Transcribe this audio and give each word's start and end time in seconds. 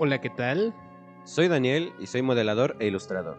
Hola, 0.00 0.20
¿qué 0.20 0.30
tal? 0.30 0.72
Soy 1.24 1.48
Daniel 1.48 1.92
y 1.98 2.06
soy 2.06 2.22
modelador 2.22 2.76
e 2.78 2.86
ilustrador. 2.86 3.36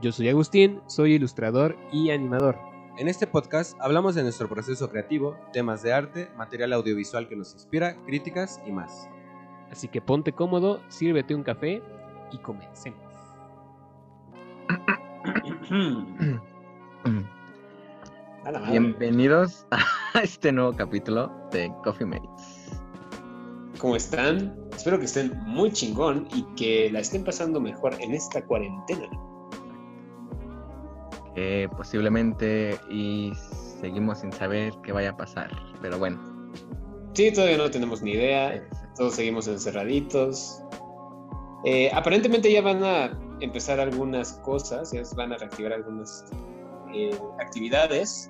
Yo 0.00 0.10
soy 0.10 0.28
Agustín, 0.28 0.80
soy 0.88 1.12
ilustrador 1.12 1.76
y 1.92 2.10
animador. 2.10 2.58
En 2.98 3.06
este 3.06 3.28
podcast 3.28 3.78
hablamos 3.80 4.16
de 4.16 4.24
nuestro 4.24 4.48
proceso 4.48 4.90
creativo, 4.90 5.36
temas 5.52 5.84
de 5.84 5.92
arte, 5.92 6.30
material 6.36 6.72
audiovisual 6.72 7.28
que 7.28 7.36
nos 7.36 7.52
inspira, 7.52 7.94
críticas 8.06 8.60
y 8.66 8.72
más. 8.72 9.08
Así 9.70 9.86
que 9.86 10.00
ponte 10.00 10.32
cómodo, 10.32 10.82
sírvete 10.88 11.32
un 11.32 11.44
café 11.44 11.80
y 12.32 12.38
comencemos. 12.38 12.98
Bienvenidos 18.68 19.64
a 20.14 20.22
este 20.22 20.50
nuevo 20.50 20.72
capítulo 20.72 21.30
de 21.52 21.72
Coffee 21.84 22.04
Mates. 22.04 22.80
¿Cómo 23.78 23.94
están? 23.94 24.63
Espero 24.76 24.98
que 24.98 25.04
estén 25.04 25.38
muy 25.44 25.70
chingón 25.70 26.28
y 26.34 26.42
que 26.56 26.90
la 26.90 27.00
estén 27.00 27.24
pasando 27.24 27.60
mejor 27.60 27.94
en 28.00 28.14
esta 28.14 28.44
cuarentena. 28.44 29.08
Eh, 31.36 31.68
posiblemente 31.76 32.78
y 32.88 33.32
seguimos 33.80 34.20
sin 34.20 34.32
saber 34.32 34.72
qué 34.82 34.92
vaya 34.92 35.10
a 35.10 35.16
pasar, 35.16 35.50
pero 35.82 35.98
bueno. 35.98 36.18
Sí, 37.14 37.32
todavía 37.32 37.58
no 37.58 37.70
tenemos 37.70 38.02
ni 38.02 38.12
idea, 38.12 38.62
todos 38.96 39.14
seguimos 39.14 39.48
encerraditos. 39.48 40.62
Eh, 41.64 41.90
aparentemente 41.92 42.52
ya 42.52 42.60
van 42.60 42.84
a 42.84 43.18
empezar 43.40 43.80
algunas 43.80 44.34
cosas, 44.44 44.92
ya 44.92 45.02
van 45.16 45.32
a 45.32 45.38
reactivar 45.38 45.72
algunas 45.72 46.24
eh, 46.92 47.16
actividades, 47.40 48.28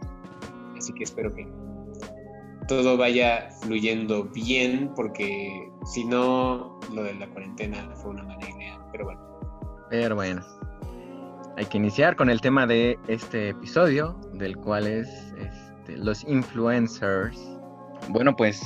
así 0.77 0.93
que 0.95 1.05
espero 1.05 1.35
que 1.35 1.47
todo 2.69 2.97
vaya 2.97 3.51
fluyendo 3.61 4.25
bien, 4.25 4.91
porque 4.95 5.71
si 5.93 6.05
no, 6.05 6.79
lo 6.93 7.03
de 7.03 7.15
la 7.15 7.29
cuarentena 7.29 7.91
fue 7.97 8.13
una 8.13 8.23
mala 8.23 8.49
idea, 8.49 8.79
pero 8.93 9.05
bueno. 9.05 9.21
Pero 9.91 10.15
bueno, 10.15 10.43
hay 11.57 11.67
que 11.67 11.77
iniciar 11.77 12.17
con 12.17 12.31
el 12.31 12.41
tema 12.41 12.67
de 12.67 12.99
este 13.09 13.51
episodio, 13.51 14.19
del 14.35 14.57
cual 14.57 14.87
es 14.87 15.09
este, 15.39 15.97
los 15.97 16.25
influencers. 16.25 17.39
Bueno, 18.09 18.35
pues, 18.35 18.61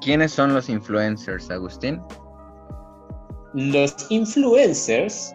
¿quiénes 0.00 0.32
son 0.32 0.54
los 0.54 0.68
influencers, 0.68 1.50
Agustín? 1.50 2.00
Los 3.54 3.94
influencers 4.10 5.34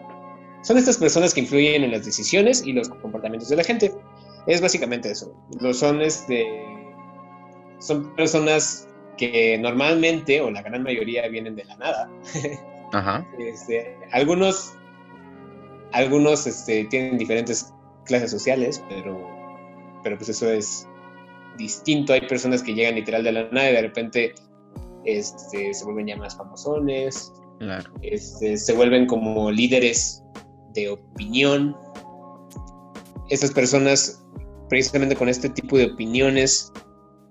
son 0.62 0.76
estas 0.76 0.98
personas 0.98 1.32
que 1.32 1.40
influyen 1.40 1.84
en 1.84 1.92
las 1.92 2.04
decisiones 2.04 2.66
y 2.66 2.72
los 2.72 2.88
comportamientos 2.88 3.48
de 3.48 3.56
la 3.56 3.64
gente. 3.64 3.94
Es 4.46 4.60
básicamente 4.60 5.10
eso. 5.10 5.32
Los 5.60 5.78
son 5.78 6.02
este 6.02 6.77
son 7.78 8.14
personas 8.14 8.88
que 9.16 9.58
normalmente 9.58 10.40
o 10.40 10.50
la 10.50 10.62
gran 10.62 10.82
mayoría 10.82 11.26
vienen 11.28 11.56
de 11.56 11.64
la 11.64 11.76
nada. 11.76 12.10
Ajá. 12.92 13.26
Este, 13.38 13.96
algunos 14.12 14.72
algunos 15.92 16.46
este, 16.46 16.84
tienen 16.84 17.18
diferentes 17.18 17.72
clases 18.04 18.30
sociales, 18.30 18.82
pero 18.88 19.18
pero 20.02 20.16
pues 20.16 20.28
eso 20.28 20.50
es 20.50 20.86
distinto. 21.56 22.12
Hay 22.12 22.22
personas 22.22 22.62
que 22.62 22.74
llegan 22.74 22.94
literal 22.94 23.24
de 23.24 23.32
la 23.32 23.48
nada 23.50 23.70
y 23.70 23.74
de 23.74 23.82
repente 23.82 24.34
este, 25.04 25.74
se 25.74 25.84
vuelven 25.84 26.06
ya 26.06 26.16
más 26.16 26.36
famosones, 26.36 27.32
Claro. 27.58 27.90
este, 28.02 28.56
se 28.56 28.72
vuelven 28.74 29.06
como 29.06 29.50
líderes 29.50 30.22
de 30.74 30.90
opinión. 30.90 31.76
Estas 33.28 33.50
personas, 33.50 34.24
precisamente 34.68 35.16
con 35.16 35.28
este 35.28 35.48
tipo 35.48 35.76
de 35.76 35.86
opiniones, 35.86 36.72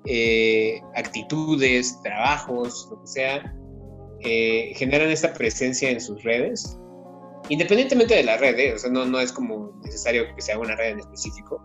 eh, 0.07 0.81
actitudes, 0.95 1.99
trabajos, 2.03 2.87
lo 2.91 3.01
que 3.01 3.07
sea, 3.07 3.55
eh, 4.21 4.73
generan 4.75 5.09
esta 5.09 5.33
presencia 5.33 5.89
en 5.89 6.01
sus 6.01 6.23
redes, 6.23 6.77
independientemente 7.49 8.15
de 8.15 8.23
la 8.23 8.37
red, 8.37 8.57
¿eh? 8.57 8.73
o 8.73 8.79
sea, 8.79 8.89
no, 8.89 9.05
no 9.05 9.19
es 9.19 9.31
como 9.31 9.71
necesario 9.83 10.23
que 10.35 10.41
sea 10.41 10.57
una 10.57 10.75
red 10.75 10.91
en 10.91 10.99
específico. 10.99 11.61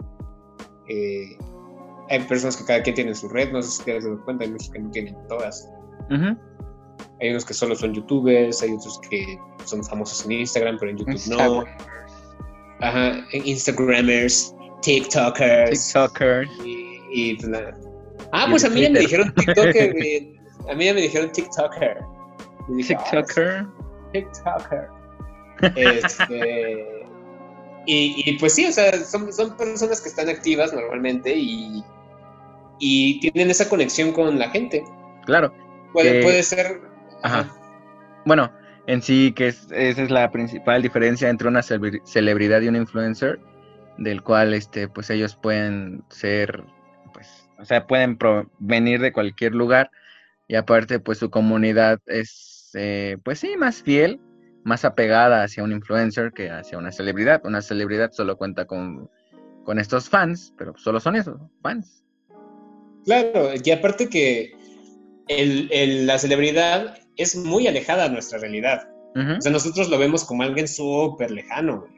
Hay 2.11 2.19
personas 2.28 2.56
que 2.56 2.65
cada 2.65 2.83
quien 2.83 2.94
tiene 2.94 3.15
su 3.15 3.28
red, 3.28 3.53
no 3.53 3.62
sé 3.62 3.71
si 3.71 3.84
te 3.84 3.97
has 3.97 4.05
dado 4.05 4.22
cuenta, 4.25 4.45
hay 4.45 4.50
muchos 4.50 4.71
que 4.71 4.78
no 4.81 4.91
tienen 4.91 5.16
todas. 5.28 5.69
Hay 7.21 7.31
unos 7.31 7.45
que 7.45 7.55
solo 7.55 7.75
son 7.75 7.95
youtubers, 7.95 8.62
hay 8.62 8.72
otros 8.72 9.00
que 9.09 9.39
son 9.65 9.83
famosos 9.84 10.25
en 10.27 10.33
Instagram, 10.33 10.77
pero 10.78 10.91
en 10.91 10.99
YouTube 10.99 11.21
no. 11.28 11.65
Ajá, 12.81 13.25
Instagramers, 13.33 14.55
TikTokers. 14.83 15.93
TikTokers. 15.93 16.50
Y, 16.65 17.00
y, 17.12 17.37
pues, 17.37 17.49
nada. 17.49 17.78
Ah, 18.32 18.47
pues 18.50 18.65
a 18.66 18.70
mí 18.70 18.81
ya 18.82 18.91
me 18.91 19.00
dijeron 19.00 19.32
TikToker. 19.34 19.94
a 20.70 20.75
mí 20.75 20.84
ya 20.87 20.94
me 20.94 21.00
dijeron 21.03 21.31
TikToker. 21.32 21.98
Ah, 22.00 22.66
TikToker. 22.87 23.66
TikToker. 24.12 24.88
Este, 25.76 27.06
y, 27.87 28.22
y, 28.26 28.38
pues 28.38 28.54
sí, 28.54 28.66
o 28.66 28.72
sea, 28.72 28.92
son, 29.04 29.32
son 29.32 29.56
personas 29.56 30.00
que 30.00 30.09
están 30.09 30.28
activas 30.28 30.72
normalmente 30.72 31.34
y, 31.37 31.82
y 32.78 33.21
tienen 33.21 33.50
esa 33.50 33.69
conexión 33.69 34.12
con 34.12 34.38
la 34.38 34.48
gente. 34.50 34.82
Claro. 35.26 35.53
Puede, 35.92 36.21
Eh, 36.21 36.22
puede 36.22 36.42
ser. 36.42 36.81
Ajá. 37.22 37.48
Bueno, 38.25 38.50
en 38.87 39.03
sí 39.03 39.32
que 39.37 39.48
es- 39.48 39.69
esa 39.71 40.03
es 40.03 40.10
la 40.10 40.31
principal 40.31 40.82
diferencia 40.82 41.28
entre 41.28 41.48
una 41.48 41.60
celebri- 41.60 42.00
celebridad 42.04 42.60
y 42.62 42.69
un 42.69 42.76
influencer, 42.76 43.41
del 43.98 44.22
cual 44.22 44.54
este, 44.54 44.88
pues 44.88 45.10
ellos 45.10 45.37
pueden 45.37 46.03
ser, 46.09 46.65
o 47.62 47.65
sea, 47.65 47.87
pueden 47.87 48.19
provenir 48.19 49.00
de 49.00 49.12
cualquier 49.12 49.55
lugar 49.55 49.91
y 50.49 50.56
aparte 50.56 50.99
pues 50.99 51.19
su 51.19 51.31
comunidad 51.31 52.00
es, 52.06 52.71
eh, 52.75 53.17
pues 53.25 53.39
sí, 53.39 53.56
más 53.56 53.83
fiel, 53.83 54.21
más 54.65 54.84
apegada 54.84 55.45
hacia 55.45 55.62
un 55.65 55.72
influencer 55.72 56.33
que 56.33 56.51
hacia 56.51 56.77
una 56.78 56.93
celebridad. 56.93 57.41
Una 57.45 57.62
celebridad 57.62 58.11
solo 58.12 58.37
cuenta 58.37 58.67
con, 58.67 59.09
con 59.65 59.78
estos 59.78 60.09
fans, 60.09 60.53
pero 60.59 60.75
solo 60.77 61.01
son 61.01 61.17
esos, 61.17 61.41
fans. 61.62 62.05
Claro, 63.05 63.51
y 63.62 63.71
aparte 63.71 64.09
que 64.09 64.53
el- 65.28 65.69
el- 65.72 66.06
la 66.06 66.19
celebridad 66.19 66.99
es 67.17 67.37
muy 67.37 67.67
alejada 67.67 68.05
de 68.05 68.11
nuestra 68.11 68.39
realidad. 68.39 68.89
O 69.15 69.41
sea, 69.43 69.53
nosotros 69.53 69.91
lo 69.91 69.99
vemos 69.99 70.25
como 70.25 70.43
alguien 70.43 70.67
súper 70.67 71.31
lejano. 71.31 71.81
güey. 71.81 71.93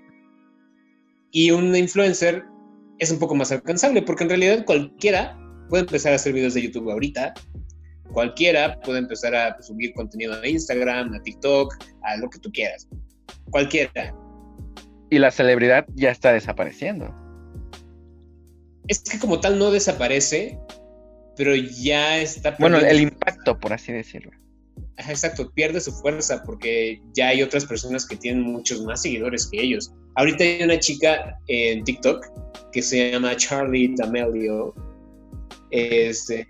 Y 1.30 1.50
un 1.50 1.74
influencer 1.76 2.44
es 2.98 3.10
un 3.10 3.18
poco 3.18 3.34
más 3.34 3.52
alcanzable, 3.52 4.02
porque 4.02 4.24
en 4.24 4.30
realidad 4.30 4.64
cualquiera 4.64 5.38
puede 5.68 5.82
empezar 5.82 6.12
a 6.12 6.16
hacer 6.16 6.32
videos 6.32 6.54
de 6.54 6.62
YouTube 6.62 6.90
ahorita. 6.90 7.34
Cualquiera 8.12 8.80
puede 8.80 8.98
empezar 9.00 9.34
a 9.34 9.60
subir 9.62 9.92
contenido 9.94 10.34
a 10.34 10.46
Instagram, 10.46 11.14
a 11.14 11.22
TikTok, 11.22 11.74
a 12.02 12.16
lo 12.18 12.28
que 12.30 12.38
tú 12.38 12.50
quieras. 12.52 12.88
Cualquiera. 13.50 14.14
Y 15.10 15.18
la 15.18 15.30
celebridad 15.30 15.86
ya 15.94 16.10
está 16.10 16.32
desapareciendo. 16.32 17.14
Es 18.88 19.00
que 19.00 19.18
como 19.18 19.40
tal 19.40 19.58
no 19.58 19.70
desaparece, 19.70 20.58
pero 21.36 21.54
ya 21.54 22.18
está... 22.18 22.56
Bueno, 22.58 22.78
el 22.78 23.00
impacto, 23.00 23.58
por 23.58 23.72
así 23.72 23.92
decirlo. 23.92 24.32
Ajá, 24.96 25.10
Exacto, 25.10 25.50
pierde 25.52 25.80
su 25.80 25.92
fuerza 25.92 26.42
porque 26.44 27.00
ya 27.14 27.28
hay 27.28 27.42
otras 27.42 27.64
personas 27.64 28.06
que 28.06 28.16
tienen 28.16 28.42
muchos 28.42 28.82
más 28.82 29.02
seguidores 29.02 29.48
que 29.50 29.60
ellos. 29.60 29.92
Ahorita 30.16 30.44
hay 30.44 30.62
una 30.62 30.78
chica 30.78 31.36
en 31.48 31.82
TikTok 31.82 32.26
que 32.72 32.82
se 32.82 33.10
llama 33.10 33.36
Charlie 33.36 33.94
D'Amelio. 33.96 34.74
Es 35.76 36.30
eh, 36.30 36.46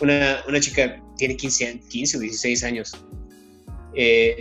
una, 0.00 0.38
una 0.48 0.58
chica, 0.58 0.98
tiene 1.18 1.36
15, 1.36 1.66
an- 1.68 1.80
15 1.90 2.16
o 2.16 2.20
16 2.20 2.64
años. 2.64 3.04
Eh, 3.94 4.40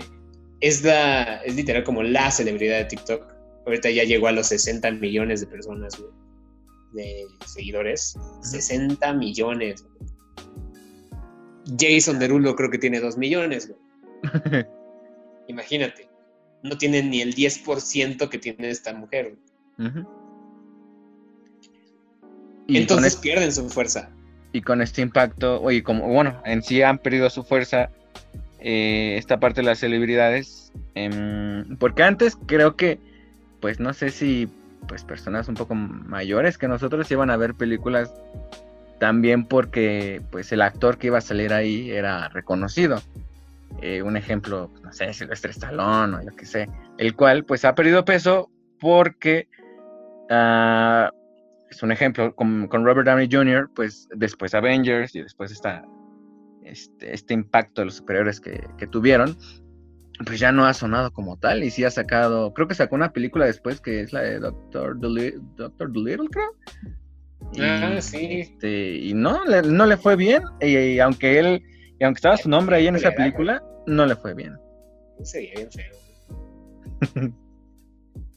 es, 0.61 0.83
la, 0.85 1.41
es 1.43 1.53
literal 1.55 1.83
como 1.83 2.01
la 2.01 2.31
celebridad 2.31 2.77
de 2.77 2.85
TikTok. 2.85 3.33
Ahorita 3.65 3.89
ya 3.89 4.05
llegó 4.05 4.27
a 4.27 4.31
los 4.31 4.47
60 4.47 4.89
millones 4.91 5.41
de 5.41 5.47
personas, 5.47 5.97
güey, 5.99 6.11
de 6.93 7.25
seguidores. 7.45 8.17
60 8.41 9.13
millones. 9.15 9.83
güey. 9.83 10.09
Jason 11.77 12.17
Derulo 12.17 12.55
creo 12.55 12.69
que 12.71 12.77
tiene 12.77 13.01
2 13.01 13.17
millones, 13.17 13.67
güey. 13.67 14.65
Imagínate. 15.49 16.07
No 16.63 16.77
tiene 16.77 17.03
ni 17.03 17.19
el 17.21 17.35
10% 17.35 18.29
que 18.29 18.37
tiene 18.37 18.69
esta 18.69 18.93
mujer. 18.93 19.35
güey. 19.77 20.05
Entonces 22.69 23.15
es- 23.15 23.19
pierden 23.19 23.51
su 23.51 23.69
fuerza. 23.69 24.09
Y 24.53 24.61
con 24.61 24.81
este 24.81 25.01
impacto, 25.01 25.61
oye, 25.61 25.83
como, 25.83 26.07
bueno, 26.07 26.41
en 26.45 26.61
sí 26.61 26.81
han 26.81 26.97
perdido 26.97 27.29
su 27.29 27.43
fuerza 27.43 27.89
eh, 28.59 29.15
esta 29.17 29.39
parte 29.39 29.61
de 29.61 29.67
las 29.67 29.79
celebridades, 29.79 30.71
em, 30.95 31.77
porque 31.77 32.03
antes 32.03 32.37
creo 32.45 32.75
que, 32.75 32.99
pues 33.59 33.79
no 33.79 33.93
sé 33.93 34.09
si, 34.09 34.49
pues 34.87 35.03
personas 35.03 35.47
un 35.47 35.55
poco 35.55 35.75
mayores 35.75 36.57
que 36.57 36.67
nosotros 36.67 37.09
iban 37.11 37.29
a 37.29 37.37
ver 37.37 37.53
películas 37.53 38.11
también 38.99 39.45
porque, 39.45 40.21
pues 40.31 40.51
el 40.51 40.61
actor 40.61 40.97
que 40.97 41.07
iba 41.07 41.17
a 41.17 41.21
salir 41.21 41.53
ahí 41.53 41.91
era 41.91 42.29
reconocido. 42.29 43.01
Eh, 43.81 44.01
un 44.03 44.17
ejemplo, 44.17 44.69
no 44.83 44.91
sé, 44.91 45.13
Silvestre 45.13 45.51
Stallone 45.51 46.17
o 46.17 46.21
yo 46.21 46.35
que 46.35 46.45
sé, 46.45 46.69
el 46.97 47.15
cual 47.15 47.45
pues 47.45 47.63
ha 47.65 47.73
perdido 47.73 48.05
peso 48.05 48.51
porque 48.79 49.47
ah, 50.29 51.09
es 51.71 51.81
un 51.81 51.91
ejemplo, 51.91 52.35
con, 52.35 52.67
con 52.67 52.85
Robert 52.85 53.07
Downey 53.07 53.27
Jr., 53.31 53.69
pues 53.73 54.07
después 54.15 54.53
Avengers 54.53 55.15
y 55.15 55.21
después 55.21 55.51
esta, 55.51 55.83
este, 56.63 57.13
este 57.13 57.33
impacto 57.33 57.81
de 57.81 57.85
los 57.85 57.95
superiores 57.95 58.39
que, 58.39 58.61
que 58.77 58.87
tuvieron, 58.87 59.37
pues 60.25 60.39
ya 60.39 60.51
no 60.51 60.65
ha 60.65 60.73
sonado 60.73 61.11
como 61.11 61.37
tal 61.37 61.63
y 61.63 61.71
sí 61.71 61.83
ha 61.83 61.89
sacado, 61.89 62.53
creo 62.53 62.67
que 62.67 62.75
sacó 62.75 62.95
una 62.95 63.11
película 63.13 63.45
después 63.45 63.81
que 63.81 64.01
es 64.01 64.13
la 64.13 64.21
de 64.21 64.39
Doctor 64.39 64.99
Dolittle, 64.99 65.41
Doctor 65.55 65.91
Dolittle 65.91 66.27
creo. 66.29 66.51
Y, 67.53 67.61
Ah, 67.61 67.99
sí. 68.01 68.41
este, 68.41 68.97
y 68.97 69.13
no, 69.13 69.43
le, 69.45 69.63
no 69.63 69.85
le 69.85 69.97
fue 69.97 70.15
bien, 70.15 70.43
y, 70.61 70.77
y 70.77 70.99
aunque 70.99 71.39
él, 71.39 71.63
y 71.99 72.03
aunque 72.03 72.19
estaba 72.19 72.37
su 72.37 72.49
nombre 72.49 72.75
ahí 72.75 72.87
en 72.87 72.95
esa 72.97 73.11
película, 73.11 73.63
no 73.87 74.05
le 74.05 74.15
fue 74.15 74.35
bien. 74.35 74.57
Sería 75.23 75.53
bien 75.55 75.69
feo. 75.71 77.33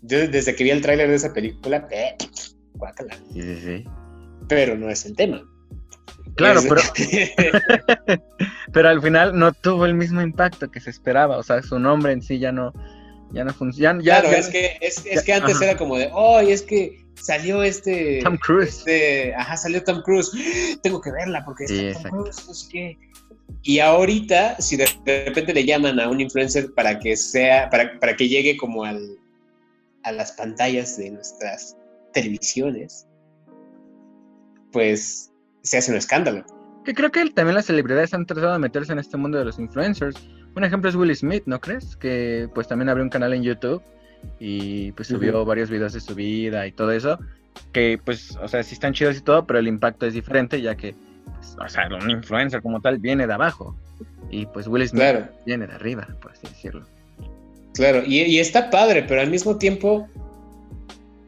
Yo 0.02 0.28
desde 0.28 0.54
que 0.54 0.64
vi 0.64 0.70
el 0.70 0.80
tráiler 0.82 1.08
de 1.08 1.14
esa 1.16 1.32
película, 1.32 1.86
eh, 1.90 2.16
guácala. 2.74 3.14
Sí, 3.32 3.42
sí, 3.42 3.60
sí. 3.62 3.84
Pero 4.48 4.76
no 4.76 4.90
es 4.90 5.04
el 5.06 5.16
tema. 5.16 5.42
Claro, 6.36 6.60
Es- 6.60 6.66
pero, 6.66 6.80
pero 8.72 8.88
al 8.88 9.00
final 9.02 9.38
no 9.38 9.52
tuvo 9.52 9.86
el 9.86 9.94
mismo 9.94 10.20
impacto 10.20 10.70
que 10.70 10.80
se 10.80 10.90
esperaba, 10.90 11.38
o 11.38 11.42
sea, 11.42 11.62
su 11.62 11.78
nombre 11.78 12.12
en 12.12 12.22
sí 12.22 12.38
ya 12.38 12.52
no, 12.52 12.72
ya 13.32 13.44
no 13.44 13.52
funciona. 13.54 14.00
Ya, 14.02 14.20
claro, 14.20 14.32
ya- 14.32 14.38
es 14.38 14.48
que, 14.48 14.78
es, 14.80 14.98
es 15.06 15.14
ya- 15.16 15.22
que 15.22 15.32
antes 15.32 15.56
ajá. 15.56 15.64
era 15.66 15.76
como 15.76 15.96
de, 15.96 16.10
oh, 16.12 16.40
es 16.40 16.62
que 16.62 17.04
salió 17.14 17.62
este. 17.62 18.20
Tom 18.22 18.36
Cruise. 18.38 18.78
este- 18.78 19.34
ajá, 19.34 19.56
salió 19.56 19.82
Tom 19.84 20.02
Cruise. 20.02 20.30
Tengo 20.82 21.00
que 21.00 21.12
verla 21.12 21.44
porque 21.44 21.66
Sí, 21.68 21.86
está 21.86 22.08
Tom. 22.08 22.22
Cruise, 22.22 22.44
no 22.46 22.54
sé 22.54 22.68
qué. 22.70 22.98
Y 23.62 23.78
ahorita, 23.78 24.60
si 24.60 24.76
de 24.76 24.86
repente 25.06 25.54
le 25.54 25.64
llaman 25.64 26.00
a 26.00 26.08
un 26.08 26.20
influencer 26.20 26.72
para 26.74 26.98
que 26.98 27.16
sea, 27.16 27.70
para, 27.70 27.98
para 28.00 28.16
que 28.16 28.28
llegue 28.28 28.56
como 28.56 28.84
al, 28.84 29.18
a 30.02 30.12
las 30.12 30.32
pantallas 30.32 30.96
de 30.98 31.10
nuestras 31.10 31.76
televisiones, 32.14 33.06
pues 34.72 35.30
se 35.62 35.78
hace 35.78 35.90
un 35.92 35.98
escándalo. 35.98 36.44
Que 36.84 36.94
creo 36.94 37.10
que 37.10 37.24
también 37.30 37.54
las 37.54 37.66
celebridades 37.66 38.12
han 38.14 38.26
tratado 38.26 38.52
de 38.52 38.58
meterse 38.58 38.92
en 38.92 38.98
este 38.98 39.16
mundo 39.16 39.38
de 39.38 39.44
los 39.44 39.58
influencers. 39.58 40.16
Un 40.54 40.64
ejemplo 40.64 40.90
es 40.90 40.96
Will 40.96 41.14
Smith, 41.16 41.42
¿no 41.46 41.60
crees? 41.60 41.96
Que 41.96 42.48
pues 42.54 42.68
también 42.68 42.88
abrió 42.88 43.04
un 43.04 43.10
canal 43.10 43.32
en 43.32 43.42
YouTube 43.42 43.82
y 44.38 44.92
pues 44.92 45.08
subió 45.08 45.44
varios 45.44 45.70
videos 45.70 45.92
de 45.92 46.00
su 46.00 46.14
vida 46.14 46.66
y 46.66 46.72
todo 46.72 46.92
eso. 46.92 47.18
Que 47.72 47.98
pues, 48.04 48.36
o 48.42 48.48
sea, 48.48 48.62
sí 48.62 48.74
están 48.74 48.92
chidos 48.92 49.16
y 49.16 49.20
todo, 49.22 49.46
pero 49.46 49.58
el 49.58 49.68
impacto 49.68 50.06
es 50.06 50.14
diferente 50.14 50.60
ya 50.60 50.74
que, 50.76 50.94
pues, 51.36 51.56
o 51.58 51.68
sea, 51.68 51.88
un 51.88 52.10
influencer 52.10 52.60
como 52.62 52.80
tal 52.80 52.98
viene 52.98 53.26
de 53.26 53.32
abajo. 53.32 53.74
Y 54.30 54.46
pues 54.46 54.66
Will 54.66 54.86
Smith 54.88 55.02
Claro. 55.02 55.28
viene 55.46 55.66
de 55.66 55.74
arriba, 55.74 56.06
por 56.20 56.32
así 56.32 56.46
decirlo. 56.48 56.84
Claro, 57.74 58.02
y, 58.06 58.20
y 58.22 58.38
está 58.38 58.70
padre, 58.70 59.04
pero 59.06 59.20
al 59.20 59.30
mismo 59.30 59.56
tiempo, 59.56 60.08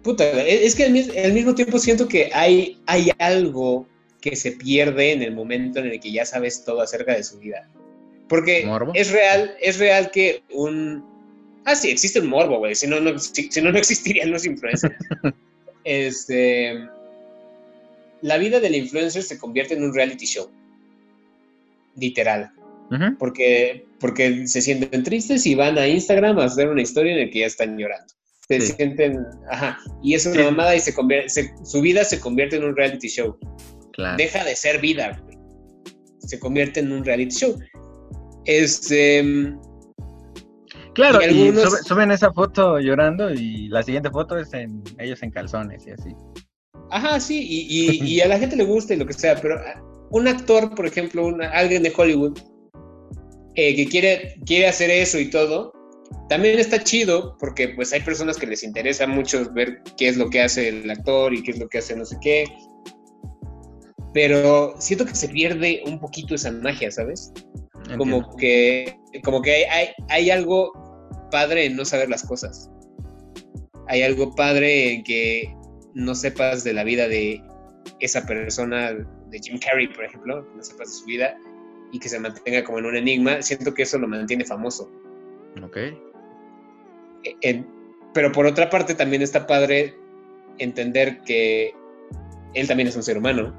puta, 0.07 0.25
es 0.43 0.75
que 0.75 0.85
al, 0.85 0.93
mis- 0.93 1.15
al 1.17 1.33
mismo 1.33 1.55
tiempo 1.55 1.79
siento 1.79 2.09
que 2.09 2.31
hay, 2.33 2.79
hay 2.87 3.11
algo 3.19 3.87
que 4.21 4.35
se 4.37 4.53
pierde 4.53 5.13
en 5.13 5.23
el 5.23 5.35
momento 5.35 5.81
en 5.81 5.87
el 5.87 6.01
que 6.01 6.11
ya 6.13 6.25
sabes 6.25 6.65
todo 6.65 6.81
acerca 6.81 7.15
de 7.15 7.23
su 7.23 7.39
vida. 7.39 7.69
Porque 8.29 8.65
¿Morbo? 8.65 8.93
es 8.95 9.11
real, 9.11 9.55
es 9.61 9.79
real 9.79 10.11
que 10.11 10.43
un... 10.53 11.05
Ah, 11.65 11.75
sí, 11.75 11.91
existe 11.91 12.21
un 12.21 12.29
morbo, 12.29 12.59
güey, 12.59 12.75
si 12.75 12.87
no, 12.87 13.01
no, 13.01 13.19
si, 13.19 13.51
si 13.51 13.61
no, 13.61 13.71
no 13.73 13.79
existirían 13.79 14.31
los 14.31 14.47
influencers. 14.47 14.95
este... 15.85 16.89
La 18.23 18.39
vida 18.39 18.61
del 18.61 18.75
influencer 18.75 19.23
se 19.23 19.39
convierte 19.39 19.75
en 19.75 19.85
un 19.85 19.95
reality 19.95 20.25
show. 20.27 20.49
Literal 21.97 22.51
porque, 23.19 23.85
porque 23.99 24.47
se 24.47 24.63
sienten 24.63 25.03
tristes 25.03 25.47
y 25.47 25.55
van 25.55 25.77
a 25.79 25.89
Instagram 25.89 26.39
a 26.39 26.45
hacer 26.45 26.69
una 26.69 26.83
historia 26.83 27.13
en 27.15 27.27
la 27.27 27.31
que 27.31 27.41
ya 27.41 27.47
están 27.47 27.77
llorando. 27.77 28.13
Se 28.49 28.61
Sí. 28.61 28.73
sienten, 28.75 29.25
ajá, 29.51 29.79
y 30.03 30.15
es 30.15 30.25
una 30.27 30.37
Sí. 30.37 30.43
mamada 30.45 30.77
y 30.77 30.81
se 30.81 30.95
convierte, 30.95 31.29
se- 31.29 31.53
su 31.65 31.81
vida 31.81 32.05
se 32.05 32.21
convierte 32.21 32.57
en 32.57 32.65
un 32.65 32.77
reality 32.77 33.09
show. 33.09 33.37
Claro. 33.93 34.17
Deja 34.17 34.45
de 34.45 34.55
ser 34.57 34.81
vida, 34.81 35.19
güey. 35.23 35.37
se 36.19 36.41
convierte 36.41 36.81
en 36.81 36.91
un 36.91 37.05
reality 37.05 37.31
show. 37.37 37.57
Este, 38.47 39.23
Claro, 40.95 41.21
y 41.21 41.25
y, 41.25 41.29
algunos- 41.49 41.65
sube- 41.71 41.83
suben 41.85 42.11
esa 42.11 42.33
foto 42.33 42.81
llorando 42.81 43.33
y 43.33 43.69
la 43.69 43.83
siguiente 43.83 44.11
foto 44.11 44.37
es 44.39 44.53
en 44.55 44.83
ellos 44.99 45.23
en 45.23 45.31
calzones 45.31 45.87
y 45.87 45.91
así. 45.91 46.11
ajá, 46.91 47.21
sí, 47.21 47.39
y, 47.49 47.67
y- 47.69 47.99
y 48.17 48.21
a 48.23 48.29
la 48.29 48.39
gente 48.39 48.57
le 48.57 48.65
gusta 48.65 48.95
y 48.95 48.97
lo 48.97 49.07
que 49.07 49.13
sea, 49.13 49.41
pero 49.41 49.57
ah, 49.59 49.81
un 50.11 50.27
actor, 50.27 50.75
por 50.75 50.87
ejemplo, 50.87 51.27
una- 51.27 51.51
alguien 51.51 51.83
de 51.83 51.93
Hollywood, 51.97 52.39
eh, 53.57 53.75
que 53.77 53.87
quiere, 53.87 54.35
quiere 54.47 54.67
hacer 54.69 54.91
eso 54.91 55.19
y 55.19 55.31
todo, 55.31 55.73
también 56.29 56.59
está 56.59 56.83
chido 56.83 57.37
porque 57.39 57.69
pues 57.69 57.93
hay 57.93 58.01
personas 58.01 58.37
que 58.37 58.47
les 58.47 58.63
interesa 58.63 59.07
mucho 59.07 59.51
ver 59.53 59.83
qué 59.97 60.09
es 60.09 60.17
lo 60.17 60.29
que 60.29 60.43
hace 60.43 60.69
el 60.69 60.91
actor 60.91 61.33
y 61.33 61.43
qué 61.43 61.53
es 61.53 61.59
lo 61.59 61.69
que 61.69 61.79
hace 61.79 61.97
no 61.97 62.05
sé 62.05 62.17
qué. 62.21 62.45
Pero 64.13 64.75
siento 64.79 65.05
que 65.05 65.15
se 65.15 65.29
pierde 65.29 65.83
un 65.87 66.01
poquito 66.01 66.35
esa 66.35 66.51
magia, 66.51 66.91
¿sabes? 66.91 67.33
Entiendo. 67.75 67.99
Como 67.99 68.37
que, 68.37 68.97
como 69.23 69.43
que 69.43 69.53
hay, 69.53 69.65
hay, 69.65 69.89
hay 70.09 70.31
algo 70.31 70.73
padre 71.31 71.67
en 71.67 71.77
no 71.77 71.85
saber 71.85 72.09
las 72.09 72.25
cosas. 72.25 72.71
Hay 73.89 74.03
algo 74.03 74.35
padre 74.35 74.95
en 74.95 75.05
que 75.05 75.55
no 75.95 76.15
sepas 76.15 76.65
de 76.65 76.73
la 76.73 76.83
vida 76.83 77.09
de 77.09 77.43
esa 78.01 78.27
persona, 78.27 78.93
de 78.93 79.39
Jim 79.39 79.59
Carrey, 79.59 79.89
por 79.89 80.05
ejemplo, 80.05 80.49
que 80.49 80.57
no 80.57 80.63
sepas 80.63 80.89
de 80.89 80.95
su 80.95 81.05
vida 81.05 81.37
y 81.93 81.99
que 81.99 82.09
se 82.09 82.19
mantenga 82.19 82.65
como 82.65 82.79
en 82.79 82.87
un 82.87 82.97
enigma. 82.97 83.43
Siento 83.43 83.73
que 83.75 83.83
eso 83.83 83.99
lo 83.99 84.09
mantiene 84.09 84.45
famoso. 84.45 84.91
Ok. 85.63 85.77
E- 85.77 87.37
en- 87.43 87.67
pero 88.15 88.33
por 88.33 88.47
otra 88.47 88.71
parte 88.71 88.95
también 88.95 89.23
está 89.23 89.47
padre 89.47 89.95
entender 90.59 91.21
que 91.23 91.75
él 92.55 92.67
también 92.67 92.89
es 92.89 92.97
un 92.97 93.03
ser 93.03 93.19
humano 93.19 93.55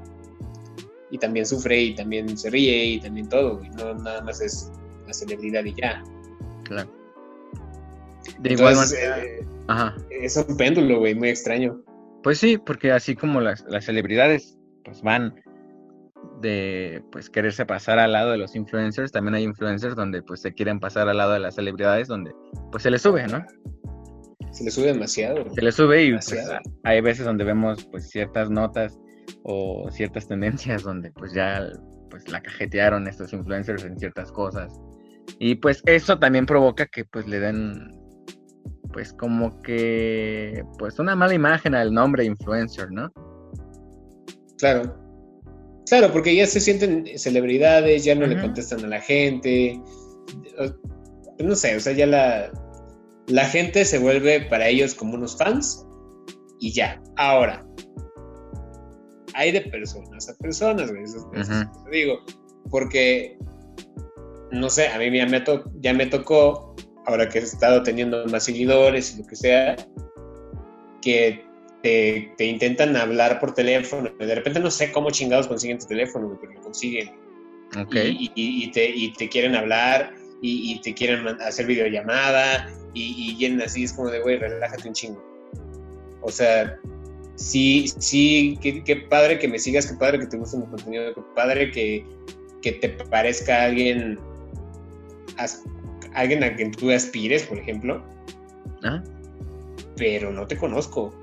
y 1.10 1.18
también 1.18 1.46
sufre 1.46 1.80
y 1.80 1.94
también 1.94 2.36
se 2.36 2.50
ríe 2.50 2.84
y 2.84 3.00
también 3.00 3.28
todo 3.28 3.62
y 3.64 3.68
no 3.70 3.94
nada 3.94 4.20
más 4.22 4.40
es 4.40 4.70
la 5.06 5.12
celebridad 5.12 5.64
y 5.64 5.74
ya. 5.74 6.02
Claro. 6.64 6.90
De 8.40 8.52
igual 8.52 8.76
manera. 8.76 9.24
eh, 9.24 9.46
Ajá. 9.68 9.96
es 10.10 10.36
un 10.36 10.56
péndulo, 10.56 10.98
güey, 10.98 11.14
muy 11.14 11.28
extraño. 11.30 11.80
Pues 12.22 12.38
sí, 12.38 12.58
porque 12.58 12.90
así 12.92 13.14
como 13.14 13.40
las, 13.40 13.64
las 13.68 13.84
celebridades 13.84 14.58
pues 14.84 15.02
van 15.02 15.40
de 16.40 17.02
pues 17.10 17.30
quererse 17.30 17.66
pasar 17.66 17.98
al 17.98 18.12
lado 18.12 18.30
de 18.30 18.38
los 18.38 18.54
influencers, 18.54 19.12
también 19.12 19.34
hay 19.34 19.44
influencers 19.44 19.96
donde 19.96 20.22
pues 20.22 20.40
se 20.40 20.52
quieren 20.54 20.80
pasar 20.80 21.08
al 21.08 21.16
lado 21.16 21.32
de 21.32 21.40
las 21.40 21.56
celebridades 21.56 22.08
donde 22.08 22.32
pues 22.70 22.82
se 22.82 22.90
les 22.90 23.02
sube, 23.02 23.26
¿no? 23.26 23.44
Se 24.52 24.64
le 24.64 24.70
sube 24.70 24.86
demasiado. 24.86 25.44
Se 25.54 25.62
les 25.62 25.74
sube 25.74 26.04
y 26.04 26.12
pues, 26.12 26.34
hay 26.84 27.00
veces 27.00 27.26
donde 27.26 27.44
vemos 27.44 27.84
pues 27.90 28.08
ciertas 28.08 28.50
notas 28.50 28.98
o 29.42 29.88
ciertas 29.90 30.26
tendencias 30.26 30.82
donde 30.82 31.10
pues 31.12 31.32
ya 31.32 31.68
pues 32.10 32.28
la 32.30 32.40
cajetearon 32.40 33.06
estos 33.06 33.32
influencers 33.32 33.84
en 33.84 33.98
ciertas 33.98 34.32
cosas. 34.32 34.72
Y 35.38 35.56
pues 35.56 35.82
eso 35.86 36.18
también 36.18 36.46
provoca 36.46 36.86
que 36.86 37.04
pues 37.04 37.26
le 37.26 37.40
den 37.40 37.98
pues 38.92 39.12
como 39.12 39.60
que 39.62 40.64
pues 40.78 40.98
una 40.98 41.14
mala 41.14 41.34
imagen 41.34 41.74
al 41.74 41.92
nombre 41.92 42.24
influencer, 42.24 42.90
¿no? 42.90 43.12
Claro. 44.56 45.07
Claro, 45.88 46.12
porque 46.12 46.34
ya 46.34 46.46
se 46.46 46.60
sienten 46.60 47.06
celebridades, 47.18 48.04
ya 48.04 48.14
no 48.14 48.26
le 48.26 48.34
Ujú. 48.34 48.42
contestan 48.46 48.84
a 48.84 48.88
la 48.88 49.00
gente. 49.00 49.80
No 51.38 51.54
sé, 51.54 51.76
o 51.76 51.80
sea, 51.80 51.92
ya 51.92 52.06
la, 52.06 52.50
la 53.28 53.44
gente 53.44 53.84
se 53.84 53.98
vuelve 53.98 54.40
para 54.42 54.68
ellos 54.68 54.94
como 54.94 55.14
unos 55.14 55.36
fans 55.36 55.86
y 56.60 56.72
ya. 56.72 57.00
Ahora, 57.16 57.64
hay 59.34 59.52
de 59.52 59.60
personas 59.62 60.28
a 60.28 60.34
personas, 60.36 60.90
güey. 60.90 61.04
Eso, 61.04 61.30
eso 61.34 61.52
que 61.52 61.90
te 61.90 61.96
digo. 61.96 62.18
Porque, 62.70 63.38
no 64.50 64.68
sé, 64.68 64.88
a 64.88 64.98
mí 64.98 65.16
ya 65.16 65.26
me, 65.26 65.40
to- 65.40 65.70
ya 65.80 65.94
me 65.94 66.06
tocó, 66.06 66.74
ahora 67.06 67.28
que 67.28 67.38
he 67.38 67.42
estado 67.42 67.82
teniendo 67.82 68.26
más 68.26 68.44
seguidores 68.44 69.14
y 69.14 69.22
lo 69.22 69.26
que 69.28 69.36
sea, 69.36 69.76
que 71.00 71.47
te, 71.82 72.32
te 72.36 72.44
intentan 72.46 72.96
hablar 72.96 73.38
por 73.40 73.54
teléfono. 73.54 74.10
De 74.18 74.34
repente 74.34 74.60
no 74.60 74.70
sé 74.70 74.90
cómo 74.92 75.10
chingados 75.10 75.46
consiguen 75.48 75.78
tu 75.78 75.86
teléfono, 75.86 76.36
pero 76.40 76.52
lo 76.54 76.60
consiguen. 76.62 77.10
Ok. 77.78 77.94
Y, 77.96 78.32
y- 78.34 78.64
y 78.64 78.70
te, 78.72 78.88
y 78.88 79.12
te 79.12 79.28
quieren 79.28 79.54
hablar 79.54 80.14
y, 80.40 80.80
te 80.82 80.94
quieren 80.94 81.26
hacer 81.40 81.66
videollamada 81.66 82.70
y, 82.94 83.36
llenan 83.36 83.62
así. 83.62 83.84
Es 83.84 83.92
como 83.92 84.08
de, 84.10 84.20
güey, 84.20 84.38
relájate 84.38 84.88
un 84.88 84.94
chingo. 84.94 85.22
O 86.20 86.30
sea, 86.30 86.78
sí, 87.36 87.88
sí, 87.98 88.58
qué, 88.62 88.82
qué 88.84 88.96
padre 88.96 89.38
que 89.38 89.48
me 89.48 89.58
sigas, 89.58 89.86
qué 89.90 89.96
padre 89.98 90.18
que 90.20 90.26
te 90.26 90.36
guste 90.36 90.58
mi 90.58 90.66
contenido, 90.66 91.14
qué 91.14 91.20
padre 91.34 91.70
que, 91.70 92.04
que 92.62 92.72
te 92.72 92.88
parezca 92.88 93.64
alguien, 93.64 94.18
as- 95.36 95.62
alguien 96.14 96.42
a 96.42 96.54
quien 96.56 96.72
tú 96.72 96.90
aspires, 96.90 97.44
por 97.44 97.58
ejemplo 97.58 98.02
Ajá. 98.82 99.04
pero 99.96 100.32
no 100.32 100.46
te 100.46 100.56
conozco. 100.56 101.14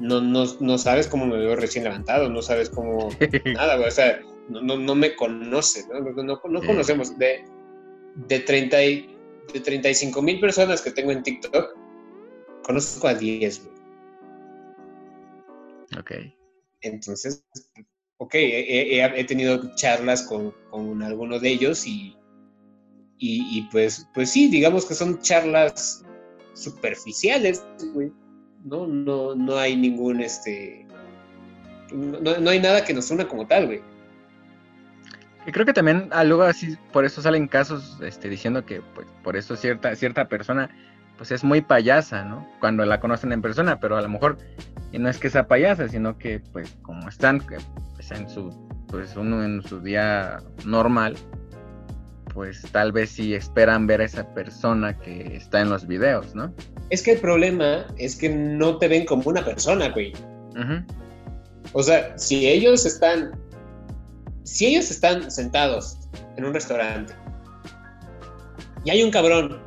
No, 0.00 0.20
no, 0.20 0.44
no 0.60 0.78
sabes 0.78 1.06
cómo 1.06 1.26
me 1.26 1.36
veo 1.36 1.54
recién 1.56 1.84
levantado, 1.84 2.28
no 2.30 2.40
sabes 2.42 2.70
cómo 2.70 3.10
nada, 3.54 3.76
güey, 3.76 3.88
o 3.88 3.92
sea, 3.92 4.20
no, 4.48 4.60
no, 4.62 4.76
no 4.76 4.94
me 4.94 5.14
conoces, 5.14 5.86
¿no? 5.88 6.00
No, 6.00 6.22
no- 6.22 6.40
conocemos. 6.40 7.16
De, 7.18 7.44
de, 8.26 8.40
30 8.40 8.82
y, 8.82 9.16
de 9.52 9.60
35 9.60 10.22
mil 10.22 10.40
personas 10.40 10.80
que 10.82 10.90
tengo 10.90 11.12
en 11.12 11.22
TikTok, 11.22 11.76
conozco 12.64 13.06
a 13.08 13.14
10, 13.14 13.62
güey. 13.64 13.76
ok. 15.98 16.10
Entonces, 16.82 17.44
ok, 18.18 18.34
he, 18.34 18.96
he- 19.00 19.20
he 19.20 19.24
tenido 19.24 19.74
charlas 19.76 20.22
con, 20.22 20.52
con 20.70 21.02
algunos 21.02 21.42
de 21.42 21.50
ellos 21.50 21.86
y, 21.86 22.16
Y, 23.22 23.58
y 23.58 23.68
pues, 23.70 24.08
pues 24.14 24.30
sí, 24.30 24.48
digamos 24.48 24.86
que 24.86 24.94
son 24.94 25.20
charlas 25.20 26.02
superficiales, 26.54 27.62
güey. 27.92 28.10
No, 28.64 28.86
no, 28.86 29.34
no 29.34 29.56
hay 29.56 29.76
ningún, 29.76 30.20
este, 30.20 30.86
no, 31.92 32.38
no 32.38 32.50
hay 32.50 32.60
nada 32.60 32.84
que 32.84 32.94
nos 32.94 33.10
una 33.10 33.26
como 33.26 33.46
tal, 33.46 33.66
güey. 33.66 33.80
Y 35.46 35.52
creo 35.52 35.64
que 35.64 35.72
también 35.72 36.10
luego 36.24 36.42
así, 36.42 36.76
por 36.92 37.04
eso 37.04 37.22
salen 37.22 37.48
casos 37.48 37.98
este, 38.02 38.28
diciendo 38.28 38.66
que 38.66 38.82
pues 38.94 39.06
por 39.22 39.36
eso 39.36 39.56
cierta, 39.56 39.94
cierta 39.96 40.28
persona 40.28 40.70
pues 41.16 41.30
es 41.32 41.44
muy 41.44 41.60
payasa, 41.60 42.24
¿no? 42.24 42.46
Cuando 42.60 42.84
la 42.84 43.00
conocen 43.00 43.32
en 43.32 43.42
persona, 43.42 43.80
pero 43.80 43.96
a 43.96 44.02
lo 44.02 44.08
mejor 44.08 44.38
y 44.92 44.98
no 44.98 45.08
es 45.08 45.18
que 45.18 45.30
sea 45.30 45.48
payasa, 45.48 45.88
sino 45.88 46.18
que 46.18 46.40
pues 46.52 46.76
como 46.82 47.08
están 47.08 47.40
pues, 47.40 48.10
en 48.10 48.28
su 48.28 48.50
pues 48.88 49.16
uno 49.16 49.44
en 49.44 49.62
su 49.62 49.80
día 49.80 50.40
normal, 50.64 51.16
pues 52.40 52.62
tal 52.72 52.90
vez 52.90 53.10
sí 53.10 53.34
esperan 53.34 53.86
ver 53.86 54.00
a 54.00 54.04
esa 54.06 54.26
persona 54.32 54.96
que 54.96 55.36
está 55.36 55.60
en 55.60 55.68
los 55.68 55.86
videos, 55.86 56.34
¿no? 56.34 56.50
Es 56.88 57.02
que 57.02 57.12
el 57.12 57.20
problema 57.20 57.86
es 57.98 58.16
que 58.16 58.30
no 58.30 58.78
te 58.78 58.88
ven 58.88 59.04
como 59.04 59.24
una 59.26 59.44
persona, 59.44 59.90
güey. 59.90 60.14
O 61.74 61.82
sea, 61.82 62.18
si 62.18 62.48
ellos 62.48 62.86
están, 62.86 63.32
si 64.44 64.68
ellos 64.68 64.90
están 64.90 65.30
sentados 65.30 65.98
en 66.38 66.46
un 66.46 66.54
restaurante 66.54 67.12
y 68.84 68.90
hay 68.90 69.02
un 69.02 69.10
cabrón 69.10 69.60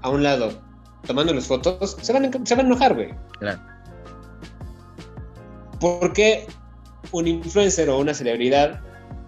a 0.00 0.08
un 0.08 0.22
lado 0.22 0.62
tomándoles 1.06 1.46
fotos, 1.46 1.98
se 2.00 2.10
van, 2.10 2.24
a- 2.24 2.46
se 2.46 2.54
van 2.54 2.64
a 2.64 2.68
enojar, 2.70 2.94
güey. 2.94 3.12
Claro. 3.38 3.60
¿Por 5.78 6.10
qué 6.14 6.46
un 7.12 7.26
influencer 7.28 7.90
o 7.90 7.98
una 7.98 8.14
celebridad 8.14 8.80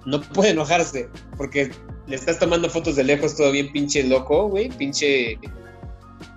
no 0.07 0.23
puede 0.23 0.53
enojarse? 0.53 1.11
Porque 1.37 1.71
le 2.07 2.17
estás 2.17 2.39
tomando 2.39 2.69
fotos 2.71 2.97
de 2.97 3.05
lejos 3.05 3.37
todo 3.37 3.51
bien 3.53 3.73
pinche 3.73 4.03
loco, 4.05 4.49
güey, 4.49 4.69
pinche 4.69 5.39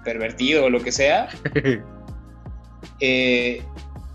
pervertido 0.04 0.66
o 0.66 0.70
lo 0.70 0.82
que 0.82 0.92
sea. 0.92 1.30
eh, 3.00 3.64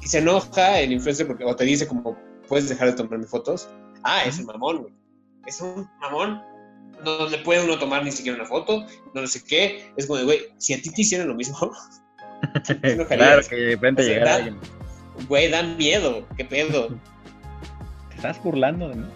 y 0.01 0.07
se 0.07 0.19
enoja 0.19 0.81
el 0.81 0.93
influencer 0.93 1.27
porque, 1.27 1.45
o 1.45 1.55
te 1.57 1.65
dice 1.65 1.87
como, 1.87 2.17
puedes 2.49 2.69
dejar 2.69 2.89
de 2.91 2.95
tomarme 2.95 3.27
fotos. 3.27 3.69
Ah, 4.03 4.23
es 4.25 4.39
un 4.39 4.47
mamón, 4.47 4.79
güey. 4.83 4.93
Es 5.47 5.61
un 5.61 5.89
mamón. 6.01 6.43
No 7.05 7.29
le 7.29 7.39
puede 7.39 7.65
uno 7.65 7.79
tomar 7.79 8.05
ni 8.05 8.13
siquiera 8.13 8.37
una 8.39 8.47
foto, 8.47 8.87
no 9.15 9.27
sé 9.27 9.43
qué. 9.45 9.93
Es 9.97 10.07
como 10.07 10.19
de, 10.19 10.25
güey, 10.25 10.39
si 10.59 10.75
a 10.75 10.81
ti 10.81 10.91
te 10.91 11.03
hicieran 11.03 11.29
lo 11.29 11.35
mismo, 11.35 11.57
enojarías. 12.83 13.07
claro 13.09 13.43
que 13.49 13.57
de 13.57 13.67
repente 13.75 14.03
O 14.03 14.05
sea, 14.05 14.15
llegara 14.15 14.31
da- 14.31 14.37
alguien. 14.37 14.59
güey, 15.29 15.51
da 15.51 15.63
miedo. 15.63 16.27
¿Qué 16.37 16.45
pedo? 16.45 16.89
¿Te 18.11 18.17
estás 18.17 18.43
burlando 18.43 18.89
de 18.89 18.97
mí? 18.97 19.07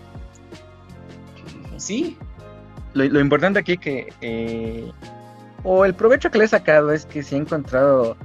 Sí, 1.76 2.16
Lo, 2.98 3.04
lo 3.04 3.20
importante 3.20 3.58
aquí 3.58 3.78
que 3.78 4.12
eh, 4.20 4.90
o 5.62 5.84
el 5.84 5.94
provecho 5.94 6.30
que 6.30 6.38
le 6.38 6.44
he 6.44 6.48
sacado 6.48 6.92
es 6.92 7.06
que 7.06 7.22
sí 7.22 7.34
he 7.34 7.38
encontrado 7.38 8.16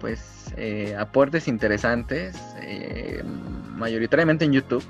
pues 0.00 0.52
eh, 0.56 0.94
aportes 0.98 1.48
interesantes 1.48 2.36
eh, 2.62 3.22
mayoritariamente 3.76 4.44
en 4.44 4.52
YouTube 4.52 4.84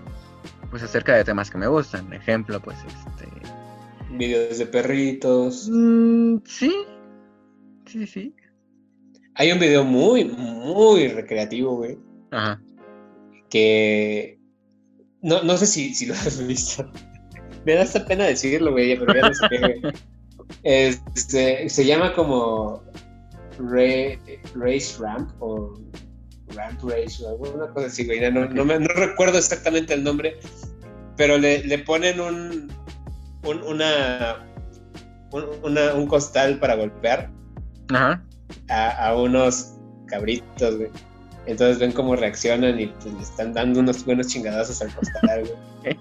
pues 0.70 0.82
acerca 0.82 1.14
de 1.14 1.24
temas 1.24 1.50
que 1.50 1.58
me 1.58 1.66
gustan 1.66 2.12
ejemplo 2.12 2.60
pues 2.60 2.78
este 2.78 3.28
videos 4.16 4.58
de 4.58 4.66
perritos. 4.66 5.68
mm, 5.70 6.38
sí 6.44 6.74
sí 7.86 8.06
sí 8.06 8.34
Hay 9.34 9.52
un 9.52 9.58
video 9.58 9.84
muy, 9.84 10.24
muy 10.24 11.08
recreativo, 11.08 11.76
güey, 11.76 11.98
ajá 12.30 12.60
que 13.50 14.38
no, 15.20 15.42
no 15.42 15.56
sé 15.58 15.66
si, 15.66 15.94
si 15.94 16.06
lo 16.06 16.14
has 16.14 16.46
visto. 16.46 16.90
Me 17.66 17.74
da 17.74 17.82
esta 17.82 18.04
pena 18.06 18.24
decirlo, 18.24 18.72
güey, 18.72 18.98
pero 18.98 19.14
ya 19.14 19.28
no 19.28 19.34
sé 19.34 19.46
qué, 19.50 19.58
güey. 19.58 19.80
Este, 20.62 21.68
se 21.68 21.84
llama 21.84 22.12
como 22.14 22.82
Ra- 23.58 24.18
Race 24.54 24.96
Ramp 24.98 25.30
o 25.40 25.74
Ramp 26.54 26.80
Race 26.82 27.24
o 27.24 27.28
alguna 27.30 27.68
cosa 27.72 27.86
así, 27.86 28.04
güey. 28.06 28.20
No, 28.30 28.46
no 28.46 28.64
me- 28.64 28.78
no 28.80 28.88
recuerdo 28.94 29.38
exactamente 29.38 29.94
el 29.94 30.02
nombre, 30.04 30.38
pero 31.16 31.38
le, 31.38 31.62
le 31.64 31.78
ponen 31.78 32.20
un, 32.20 32.72
un, 33.44 33.62
una, 33.62 34.44
un, 35.32 35.44
una- 35.62 35.94
un 35.94 36.06
costal 36.06 36.58
para 36.58 36.74
golpear 36.76 37.30
ajá 37.90 38.24
a, 38.68 39.06
a 39.08 39.16
unos 39.16 39.74
cabritos, 40.08 40.76
güey. 40.76 40.90
Entonces 41.50 41.80
ven 41.80 41.90
cómo 41.90 42.14
reaccionan 42.14 42.78
y 42.78 42.86
pues, 42.86 43.12
le 43.12 43.22
están 43.22 43.52
dando 43.52 43.80
unos 43.80 44.04
buenos 44.04 44.28
chingadazos 44.28 44.80
al 44.82 44.94
costal, 44.94 45.50
güey. 45.82 45.96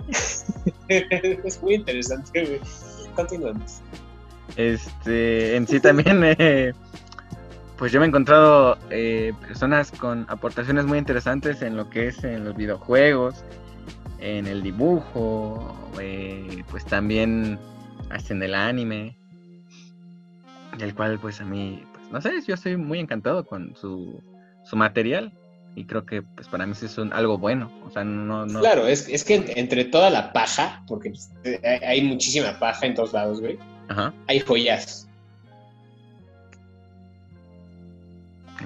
es 1.43 1.63
muy 1.63 1.73
interesante, 1.73 2.45
güey. 2.45 2.61
Continuamos. 3.15 3.81
Este, 4.55 5.55
en 5.55 5.65
sí 5.65 5.79
también, 5.79 6.21
eh, 6.37 6.73
pues 7.77 7.91
yo 7.91 7.99
me 7.99 8.05
he 8.05 8.09
encontrado 8.09 8.77
eh, 8.91 9.33
personas 9.41 9.91
con 9.91 10.27
aportaciones 10.29 10.85
muy 10.85 10.99
interesantes 10.99 11.63
en 11.63 11.75
lo 11.75 11.89
que 11.89 12.09
es 12.09 12.23
en 12.23 12.45
los 12.45 12.55
videojuegos, 12.55 13.43
en 14.19 14.45
el 14.45 14.61
dibujo, 14.61 15.75
eh, 15.99 16.63
pues 16.69 16.85
también 16.85 17.57
hasta 18.11 18.35
en 18.35 18.43
el 18.43 18.53
anime, 18.53 19.17
del 20.77 20.93
cual 20.93 21.17
pues 21.19 21.41
a 21.41 21.45
mí, 21.45 21.83
pues 21.91 22.11
no 22.11 22.21
sé, 22.21 22.33
yo 22.47 22.53
estoy 22.53 22.77
muy 22.77 22.99
encantado 22.99 23.45
con 23.45 23.75
su, 23.75 24.21
su 24.69 24.75
material 24.75 25.31
y 25.75 25.85
creo 25.85 26.05
que 26.05 26.21
pues 26.21 26.47
para 26.47 26.65
mí 26.65 26.73
sí 26.75 26.85
es 26.85 26.97
un- 26.97 27.11
algo 27.13 27.37
bueno, 27.37 27.71
o 27.85 27.89
sea, 27.89 28.03
no, 28.03 28.45
no, 28.45 28.59
Claro, 28.59 28.85
es, 28.87 29.07
es 29.09 29.23
que 29.23 29.35
en- 29.35 29.45
entre 29.57 29.85
toda 29.85 30.09
la 30.09 30.31
paja, 30.33 30.83
porque 30.87 31.09
pues, 31.11 31.31
eh, 31.43 31.59
hay, 31.85 32.01
muchísima 32.03 32.59
paja 32.59 32.85
en 32.85 32.93
todos 32.95 33.13
lados, 33.13 33.39
güey, 33.41 33.57
ajá, 33.87 34.13
hay 34.27 34.39
joyas. 34.41 35.07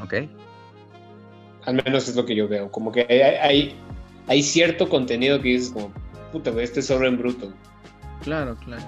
ok, 0.02 0.14
Al 1.66 1.76
menos 1.76 2.10
es 2.10 2.16
lo 2.18 2.26
que 2.26 2.36
yo 2.36 2.48
veo. 2.50 2.70
Como 2.72 2.92
que 2.92 3.06
hay, 3.10 3.20
hay, 3.22 3.76
hay 4.28 4.44
cierto 4.44 4.90
contenido 4.90 5.40
que 5.42 5.50
dices 5.50 5.70
como, 5.72 5.94
puta, 6.34 6.52
güey, 6.52 6.66
este 6.66 6.82
es 6.82 6.92
oro 6.92 7.08
en 7.08 7.18
bruto. 7.18 7.54
claro, 8.22 8.58
claro. 8.66 8.84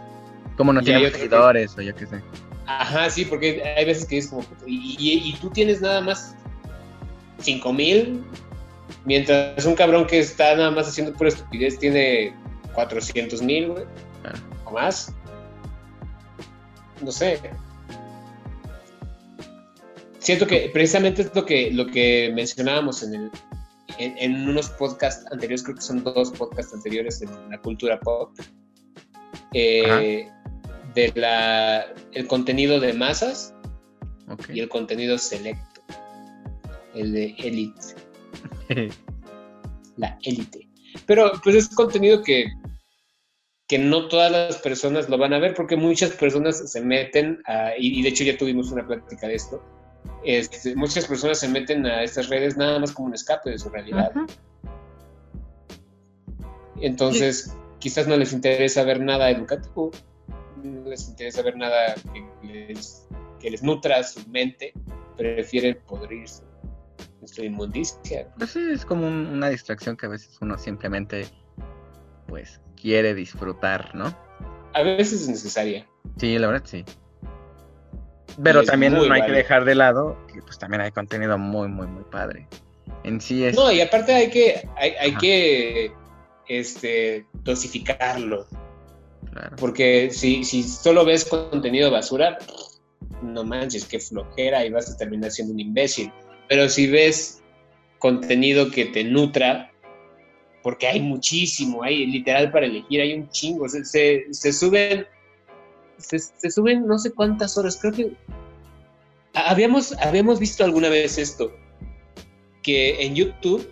Como 0.57 0.73
no 0.73 0.81
tiene 0.81 1.01
que- 1.01 1.11
seguidores 1.11 1.77
o 1.77 1.81
yo 1.81 1.95
qué 1.95 2.05
sé. 2.07 2.21
Ajá, 2.65 3.09
sí, 3.09 3.23
porque 3.25 3.61
hay 3.77 3.85
veces 3.85 4.05
que 4.05 4.17
es 4.17 4.27
como, 4.27 4.43
y- 4.65 4.97
y 4.99 5.33
tú 5.39 5.49
tienes 5.51 5.79
nada 5.81 6.01
más 6.01 6.35
5 7.39 7.73
mil, 7.73 8.23
mientras 9.05 9.65
un 9.65 9.75
cabrón 9.75 10.07
que 10.07 10.19
está 10.19 10.55
nada 10.55 10.71
más 10.71 10.87
haciendo 10.87 11.13
pura 11.13 11.29
estupidez 11.29 11.77
tiene 11.79 12.33
400 12.73 13.41
mil, 13.41 13.69
güey, 13.69 13.85
Claro. 14.21 14.39
o 14.65 14.71
más. 14.71 15.13
No 17.01 17.11
sé. 17.11 17.39
Siento 20.19 20.47
que 20.47 20.69
precisamente 20.73 21.21
es 21.21 21.35
lo 21.35 21.45
que, 21.45 21.69
lo 21.71 21.85
que 21.85 22.31
mencionábamos 22.33 23.03
en, 23.03 23.13
el, 23.13 23.31
en, 23.99 24.17
en 24.17 24.49
unos 24.49 24.69
podcasts 24.71 25.23
anteriores, 25.31 25.61
creo 25.63 25.75
que 25.75 25.81
son 25.81 26.03
dos 26.03 26.31
podcasts 26.31 26.73
anteriores 26.73 27.21
en 27.21 27.29
la 27.51 27.59
cultura 27.59 27.99
pop, 27.99 28.31
eh, 29.53 30.27
de 30.95 31.11
la, 31.15 31.85
el 32.13 32.27
contenido 32.27 32.79
de 32.79 32.93
masas 32.93 33.53
y 34.51 34.59
el 34.61 34.69
contenido 34.69 35.17
selecto, 35.17 35.74
el 36.95 37.11
de 37.11 37.35
elite, 37.37 37.81
la 39.97 40.17
élite. 40.23 40.67
Pero 41.05 41.31
pues 41.43 41.55
es 41.55 41.69
contenido 41.69 42.23
que, 42.23 42.45
que 43.67 43.77
no 43.77 44.07
todas 44.07 44.31
las 44.31 44.57
personas 44.57 45.09
lo 45.09 45.17
van 45.17 45.33
a 45.33 45.39
ver 45.39 45.53
porque 45.53 45.75
muchas 45.75 46.11
personas 46.11 46.71
se 46.71 46.81
meten 46.81 47.41
a, 47.45 47.71
y, 47.77 47.99
y 47.99 48.03
de 48.03 48.09
hecho 48.09 48.23
ya 48.23 48.37
tuvimos 48.37 48.71
una 48.71 48.85
plática 48.85 49.27
de 49.27 49.35
esto, 49.35 49.61
este, 50.23 50.75
muchas 50.75 51.05
personas 51.05 51.39
se 51.39 51.47
meten 51.47 51.85
a 51.85 52.03
estas 52.03 52.29
redes 52.29 52.57
nada 52.57 52.79
más 52.79 52.91
como 52.91 53.09
un 53.09 53.13
escape 53.13 53.51
de 53.51 53.59
su 53.59 53.69
realidad. 53.69 54.11
Ajá. 54.15 54.25
Entonces, 56.81 57.55
quizás 57.79 58.07
no 58.07 58.17
les 58.17 58.33
interesa 58.33 58.83
ver 58.83 58.99
nada 58.99 59.29
educativo, 59.29 59.91
no 60.63 60.89
les 60.89 61.07
interesa 61.07 61.41
ver 61.41 61.55
nada 61.57 61.95
que 62.41 62.47
les, 62.47 63.07
que 63.39 63.49
les 63.49 63.63
nutra 63.63 64.03
su 64.03 64.27
mente, 64.29 64.73
prefieren 65.15 65.79
podrirse 65.87 66.43
su 67.27 67.43
inmundicia. 67.43 68.27
Pues 68.37 68.55
es 68.55 68.85
como 68.85 69.07
un- 69.07 69.27
una 69.27 69.49
distracción 69.49 69.95
que 69.97 70.05
a 70.05 70.09
veces 70.09 70.37
uno 70.41 70.57
simplemente 70.57 71.27
pues 72.27 72.59
quiere 72.79 73.13
disfrutar, 73.13 73.93
¿no? 73.95 74.13
A 74.73 74.81
veces 74.83 75.21
es 75.21 75.29
necesaria. 75.29 75.87
Sí, 76.17 76.37
la 76.37 76.47
verdad 76.47 76.63
sí. 76.65 76.83
Pero 78.43 78.63
también 78.63 78.93
no 78.93 79.01
hay 79.13 79.21
que 79.25 79.31
dejar 79.31 79.63
de 79.63 79.75
lado 79.75 80.17
que 80.33 80.41
pues 80.41 80.57
también 80.59 80.81
hay 80.81 80.91
contenido 80.91 81.37
muy, 81.37 81.67
muy, 81.69 81.87
muy 81.87 82.03
padre. 82.03 82.47
En 83.03 83.21
sí 83.21 83.45
es... 83.45 83.55
No, 83.55 83.71
y 83.71 83.79
aparte 83.81 84.13
hay 84.13 84.29
que, 84.29 84.67
hay, 84.75 84.91
hay 84.99 85.15
que 85.15 85.91
este, 86.47 87.25
dosificarlo, 87.43 88.45
Claro. 89.31 89.55
porque 89.57 90.09
si, 90.11 90.43
si 90.43 90.63
solo 90.63 91.05
ves 91.05 91.25
contenido 91.25 91.91
basura, 91.91 92.37
no 93.21 93.43
manches, 93.43 93.85
qué 93.85 93.99
flojera 93.99 94.65
y 94.65 94.69
vas 94.71 94.89
a 94.91 94.97
terminar 94.97 95.31
siendo 95.31 95.53
un 95.53 95.59
imbécil. 95.59 96.11
Pero 96.47 96.69
si 96.69 96.87
ves 96.87 97.41
contenido 97.99 98.69
que 98.71 98.85
te 98.85 99.03
nutra, 99.03 99.71
porque 100.63 100.87
hay 100.87 100.99
muchísimo, 100.99 101.83
hay 101.83 102.05
literal 102.07 102.51
para 102.51 102.65
elegir, 102.65 103.01
hay 103.01 103.13
un 103.13 103.29
chingo, 103.29 103.67
se, 103.69 103.83
se, 103.85 104.25
se 104.31 104.53
suben 104.53 105.05
se, 105.97 106.19
se 106.19 106.51
suben 106.51 106.85
no 106.85 106.97
sé 106.97 107.11
cuántas 107.11 107.57
horas, 107.57 107.77
creo 107.79 107.93
que 107.93 108.11
habíamos, 109.33 109.93
habíamos 109.99 110.39
visto 110.39 110.63
alguna 110.63 110.89
vez 110.89 111.17
esto, 111.17 111.51
que 112.63 113.01
en 113.05 113.15
YouTube 113.15 113.69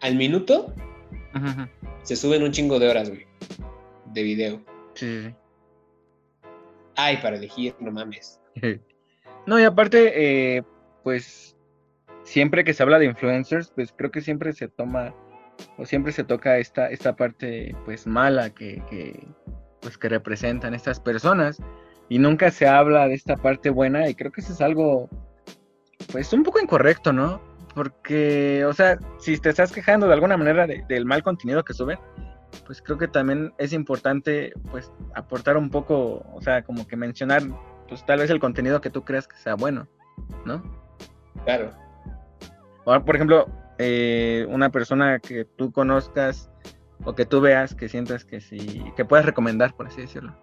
al 0.00 0.16
minuto 0.16 0.74
se 2.02 2.16
suben 2.16 2.42
un 2.42 2.52
chingo 2.52 2.78
de 2.78 2.88
horas, 2.88 3.08
güey, 3.08 3.26
de 4.06 4.22
video. 4.22 4.62
Sí, 4.94 5.34
Ay, 6.94 7.16
para 7.22 7.36
elegir, 7.36 7.74
no 7.80 7.90
mames. 7.90 8.40
No, 9.44 9.58
y 9.58 9.64
aparte, 9.64 10.12
eh, 10.56 10.62
pues 11.02 11.56
siempre 12.24 12.64
que 12.64 12.74
se 12.74 12.82
habla 12.82 12.98
de 12.98 13.06
influencers, 13.06 13.70
pues 13.74 13.92
creo 13.96 14.10
que 14.10 14.20
siempre 14.20 14.52
se 14.52 14.68
toma 14.68 15.14
o 15.78 15.84
siempre 15.84 16.12
se 16.12 16.24
toca 16.24 16.58
esta, 16.58 16.88
esta 16.88 17.14
parte 17.16 17.74
pues 17.84 18.06
mala 18.06 18.50
que, 18.50 18.82
que, 18.88 19.26
pues 19.80 19.98
que 19.98 20.08
representan 20.08 20.74
estas 20.74 21.00
personas 21.00 21.58
y 22.08 22.18
nunca 22.18 22.50
se 22.50 22.66
habla 22.66 23.08
de 23.08 23.14
esta 23.14 23.36
parte 23.36 23.70
buena 23.70 24.08
y 24.08 24.14
creo 24.14 24.32
que 24.32 24.40
eso 24.40 24.52
es 24.52 24.60
algo 24.60 25.08
pues 26.10 26.32
un 26.32 26.42
poco 26.42 26.60
incorrecto, 26.60 27.12
¿no? 27.12 27.40
Porque, 27.74 28.64
o 28.66 28.72
sea, 28.74 28.98
si 29.18 29.38
te 29.38 29.48
estás 29.48 29.72
quejando 29.72 30.06
de 30.06 30.12
alguna 30.14 30.36
manera 30.36 30.66
de- 30.66 30.84
del 30.88 31.06
mal 31.06 31.22
contenido 31.22 31.64
que 31.64 31.72
suben, 31.72 31.98
pues 32.66 32.82
creo 32.82 32.98
que 32.98 33.08
también 33.08 33.52
es 33.58 33.72
importante 33.72 34.52
pues 34.70 34.92
aportar 35.14 35.56
un 35.56 35.70
poco, 35.70 36.24
o 36.34 36.40
sea, 36.42 36.62
como 36.62 36.86
que 36.86 36.96
mencionar 36.96 37.42
pues 37.88 38.04
tal 38.04 38.18
vez 38.20 38.30
el 38.30 38.40
contenido 38.40 38.80
que 38.80 38.90
tú 38.90 39.04
creas 39.04 39.26
que 39.26 39.36
sea 39.36 39.54
bueno, 39.54 39.86
¿no? 40.44 40.81
Claro. 41.44 41.72
Ahora, 42.84 43.04
por 43.04 43.16
ejemplo, 43.16 43.46
eh, 43.78 44.46
una 44.48 44.70
persona 44.70 45.18
que 45.18 45.44
tú 45.44 45.72
conozcas 45.72 46.50
o 47.04 47.14
que 47.14 47.26
tú 47.26 47.40
veas 47.40 47.74
que 47.74 47.88
sientas 47.88 48.24
que 48.24 48.40
sí, 48.40 48.82
que 48.96 49.04
puedas 49.04 49.26
recomendar, 49.26 49.74
por 49.74 49.86
así 49.86 50.02
decirlo. 50.02 50.36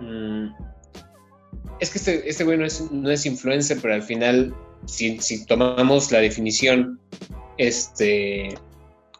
Mm. 0.00 0.48
Es 1.80 1.90
que 1.90 1.98
este, 1.98 2.28
este 2.28 2.44
güey 2.44 2.58
no 2.58 2.64
es, 2.64 2.90
no 2.90 3.10
es 3.10 3.26
influencer, 3.26 3.78
pero 3.82 3.94
al 3.94 4.02
final, 4.02 4.54
si, 4.86 5.18
si 5.20 5.44
tomamos 5.46 6.10
la 6.10 6.20
definición 6.20 6.98
este, 7.58 8.54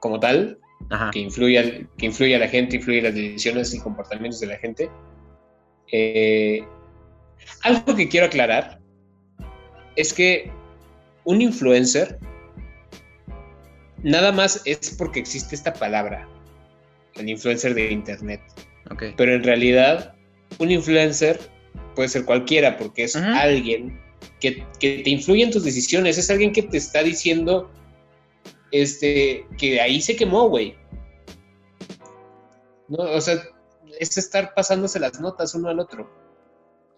como 0.00 0.18
tal, 0.18 0.58
Ajá. 0.90 1.10
que 1.10 1.20
influye, 1.20 1.86
que 1.98 2.06
influye 2.06 2.34
a 2.34 2.38
la 2.38 2.48
gente, 2.48 2.76
influye 2.76 3.02
las 3.02 3.14
decisiones 3.14 3.74
y 3.74 3.80
comportamientos 3.80 4.40
de 4.40 4.46
la 4.46 4.56
gente. 4.56 4.90
Eh, 5.92 6.64
algo 7.62 7.94
que 7.94 8.08
quiero 8.08 8.26
aclarar 8.26 8.80
es 9.96 10.12
que 10.12 10.50
un 11.24 11.42
influencer 11.42 12.18
nada 14.02 14.30
más 14.32 14.62
es 14.64 14.94
porque 14.96 15.20
existe 15.20 15.54
esta 15.54 15.72
palabra, 15.72 16.28
el 17.14 17.28
influencer 17.28 17.74
de 17.74 17.90
internet. 17.90 18.40
Pero 19.16 19.34
en 19.34 19.42
realidad, 19.42 20.14
un 20.58 20.70
influencer 20.70 21.40
puede 21.94 22.08
ser 22.08 22.24
cualquiera, 22.24 22.76
porque 22.76 23.04
es 23.04 23.16
alguien 23.16 24.00
que, 24.40 24.64
que 24.78 25.00
te 25.02 25.10
influye 25.10 25.42
en 25.42 25.50
tus 25.50 25.64
decisiones, 25.64 26.18
es 26.18 26.30
alguien 26.30 26.52
que 26.52 26.62
te 26.62 26.76
está 26.76 27.02
diciendo 27.02 27.70
este, 28.70 29.46
que 29.58 29.80
ahí 29.80 30.00
se 30.00 30.16
quemó, 30.16 30.48
güey. 30.48 30.76
No, 32.88 32.98
o 32.98 33.20
sea, 33.20 33.42
es 33.98 34.16
estar 34.16 34.54
pasándose 34.54 35.00
las 35.00 35.20
notas 35.20 35.54
uno 35.54 35.68
al 35.68 35.80
otro. 35.80 36.08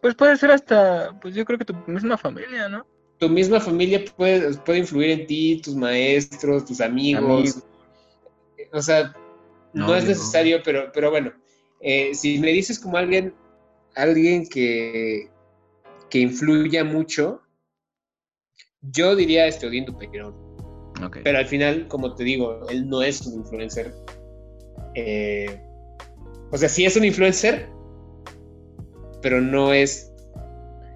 Pues 0.01 0.15
puede 0.15 0.37
ser 0.37 0.51
hasta, 0.51 1.19
pues 1.21 1.35
yo 1.35 1.45
creo 1.45 1.59
que 1.59 1.65
tu 1.65 1.75
misma 1.87 2.17
familia, 2.17 2.69
¿no? 2.69 2.87
Tu 3.19 3.29
misma 3.29 3.59
familia 3.61 4.05
puede, 4.17 4.55
puede 4.59 4.79
influir 4.81 5.11
en 5.11 5.27
ti, 5.27 5.61
tus 5.63 5.75
maestros, 5.75 6.65
tus 6.65 6.81
amigos. 6.81 7.25
Amigos. 7.25 7.63
O 8.73 8.81
sea, 8.83 9.13
no, 9.73 9.89
No, 9.89 9.95
es 9.97 10.05
necesario, 10.05 10.61
pero, 10.65 10.91
pero 10.93 11.11
bueno, 11.11 11.33
eh, 11.81 12.15
si 12.15 12.39
me 12.39 12.53
dices 12.53 12.79
como 12.79 12.97
alguien, 12.97 13.35
alguien 13.97 14.47
que, 14.49 15.29
que 16.11 16.19
influya 16.21 16.85
mucho, 16.85 17.43
yo 18.83 19.17
diría 19.17 19.47
este 19.47 19.67
Odín 19.67 19.85
Dupeirón. 19.85 20.35
Ok. 21.05 21.19
Pero 21.25 21.39
al 21.39 21.47
final, 21.47 21.89
como 21.89 22.15
te 22.15 22.25
digo, 22.25 22.69
él 22.69 22.89
no 22.89 23.03
es 23.03 23.27
un 23.27 23.41
influencer. 23.41 23.93
eh, 24.95 25.61
o 26.51 26.57
sea, 26.57 26.69
sí 26.69 26.87
es 26.87 26.97
un 26.97 27.05
influencer, 27.05 27.69
pero 29.23 29.41
no 29.41 29.73
es. 29.73 30.13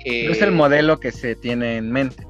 eh, 0.04 0.26
No 0.26 0.32
es 0.32 0.42
el 0.42 0.52
modelo 0.52 0.98
que 1.00 1.12
se 1.12 1.34
tiene 1.36 1.76
en 1.76 1.90
mente. 1.90 2.26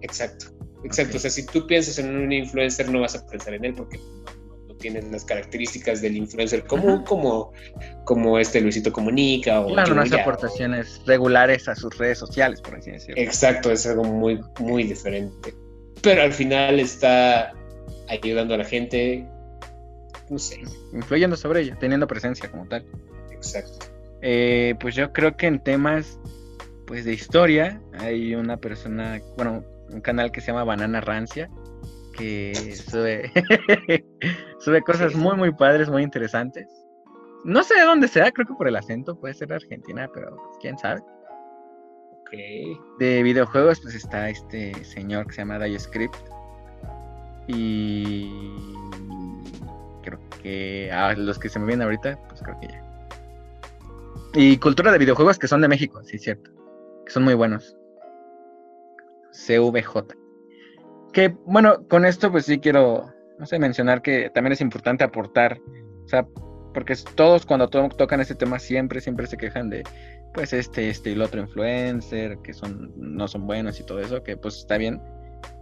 Exacto, 0.00 0.46
exacto. 0.84 1.16
O 1.16 1.20
sea, 1.20 1.30
si 1.30 1.46
tú 1.46 1.66
piensas 1.66 1.98
en 1.98 2.14
un 2.14 2.32
influencer, 2.32 2.88
no 2.90 3.00
vas 3.00 3.14
a 3.14 3.26
pensar 3.26 3.54
en 3.54 3.64
él 3.64 3.74
porque 3.74 3.98
no, 3.98 4.74
tienes 4.76 5.04
las 5.12 5.24
características 5.24 6.02
del 6.02 6.16
influencer 6.16 6.64
común, 6.64 6.94
Ajá. 6.96 7.04
como, 7.04 7.52
como 8.04 8.36
este 8.40 8.60
Luisito 8.60 8.92
Comunica 8.92 9.60
o 9.60 9.68
Claro, 9.68 9.92
unas 9.92 10.12
aportaciones 10.12 11.00
regulares 11.06 11.68
a 11.68 11.76
sus 11.76 11.96
redes 11.98 12.18
sociales, 12.18 12.60
por 12.60 12.74
así 12.74 12.90
decirlo. 12.90 13.22
Exacto, 13.22 13.70
es 13.70 13.86
algo 13.86 14.02
muy, 14.02 14.40
muy 14.58 14.82
diferente. 14.82 15.54
Pero 16.02 16.22
al 16.22 16.32
final 16.32 16.80
está 16.80 17.52
ayudando 18.08 18.54
a 18.54 18.58
la 18.58 18.64
gente. 18.64 19.24
No 20.28 20.38
sé, 20.38 20.60
Influyendo 20.92 21.36
sobre 21.36 21.60
ella, 21.60 21.76
teniendo 21.78 22.08
presencia 22.08 22.50
como 22.50 22.66
tal. 22.66 22.84
exacto. 23.30 23.86
Eh, 24.22 24.74
pues 24.80 24.94
yo 24.94 25.12
creo 25.12 25.36
que 25.36 25.48
en 25.48 25.62
temas 25.62 26.18
pues 26.86 27.04
de 27.04 27.12
historia 27.12 27.80
hay 27.98 28.34
una 28.34 28.56
persona, 28.56 29.20
bueno, 29.36 29.64
un 29.90 30.00
canal 30.00 30.30
que 30.30 30.40
se 30.40 30.48
llama 30.48 30.64
Banana 30.64 31.00
Rancia 31.00 31.50
que 32.16 32.74
sube 32.76 33.32
sube 34.58 34.82
cosas 34.82 35.14
muy 35.14 35.36
muy 35.36 35.52
padres, 35.52 35.88
muy 35.88 36.02
interesantes. 36.02 36.66
No 37.44 37.64
sé 37.64 37.74
de 37.74 37.82
dónde 37.82 38.06
sea, 38.06 38.30
creo 38.30 38.46
que 38.46 38.54
por 38.54 38.68
el 38.68 38.76
acento 38.76 39.18
puede 39.18 39.34
ser 39.34 39.52
Argentina, 39.52 40.08
pero 40.14 40.36
quién 40.60 40.78
sabe. 40.78 41.00
Ok. 42.20 42.30
De 42.98 43.22
videojuegos 43.22 43.80
pues 43.80 43.94
está 43.94 44.28
este 44.30 44.72
señor 44.84 45.26
que 45.26 45.32
se 45.32 45.38
llama 45.38 45.58
Script 45.78 46.14
y 47.48 48.30
creo 50.02 50.18
que 50.42 50.90
a 50.92 51.14
los 51.14 51.38
que 51.38 51.48
se 51.48 51.58
me 51.58 51.66
vienen 51.66 51.84
ahorita, 51.84 52.18
pues 52.28 52.42
creo 52.42 52.60
que 52.60 52.68
ya. 52.68 52.91
Y 54.34 54.56
cultura 54.58 54.90
de 54.92 54.98
videojuegos 54.98 55.38
que 55.38 55.48
son 55.48 55.60
de 55.60 55.68
México, 55.68 56.02
sí, 56.04 56.18
cierto. 56.18 56.50
Que 57.04 57.12
son 57.12 57.24
muy 57.24 57.34
buenos. 57.34 57.76
CVJ. 59.32 60.04
Que 61.12 61.28
bueno, 61.44 61.86
con 61.88 62.04
esto 62.04 62.30
pues 62.30 62.46
sí 62.46 62.58
quiero, 62.58 63.12
no 63.38 63.46
sé, 63.46 63.58
mencionar 63.58 64.02
que 64.02 64.30
también 64.30 64.52
es 64.52 64.60
importante 64.60 65.04
aportar. 65.04 65.58
O 66.04 66.08
sea, 66.08 66.26
porque 66.74 66.94
es- 66.94 67.04
todos 67.04 67.44
cuando 67.44 67.68
to- 67.68 67.90
tocan 67.90 68.20
este 68.20 68.34
tema 68.34 68.58
siempre, 68.58 69.00
siempre 69.00 69.26
se 69.26 69.36
quejan 69.36 69.68
de, 69.68 69.82
pues 70.32 70.52
este, 70.54 70.88
este 70.88 71.10
y 71.10 71.12
el 71.12 71.22
otro 71.22 71.40
influencer, 71.40 72.38
que 72.38 72.54
son, 72.54 72.92
no 72.96 73.28
son 73.28 73.46
buenos 73.46 73.78
y 73.80 73.84
todo 73.84 74.00
eso, 74.00 74.22
que 74.22 74.36
pues 74.36 74.56
está 74.58 74.78
bien. 74.78 75.00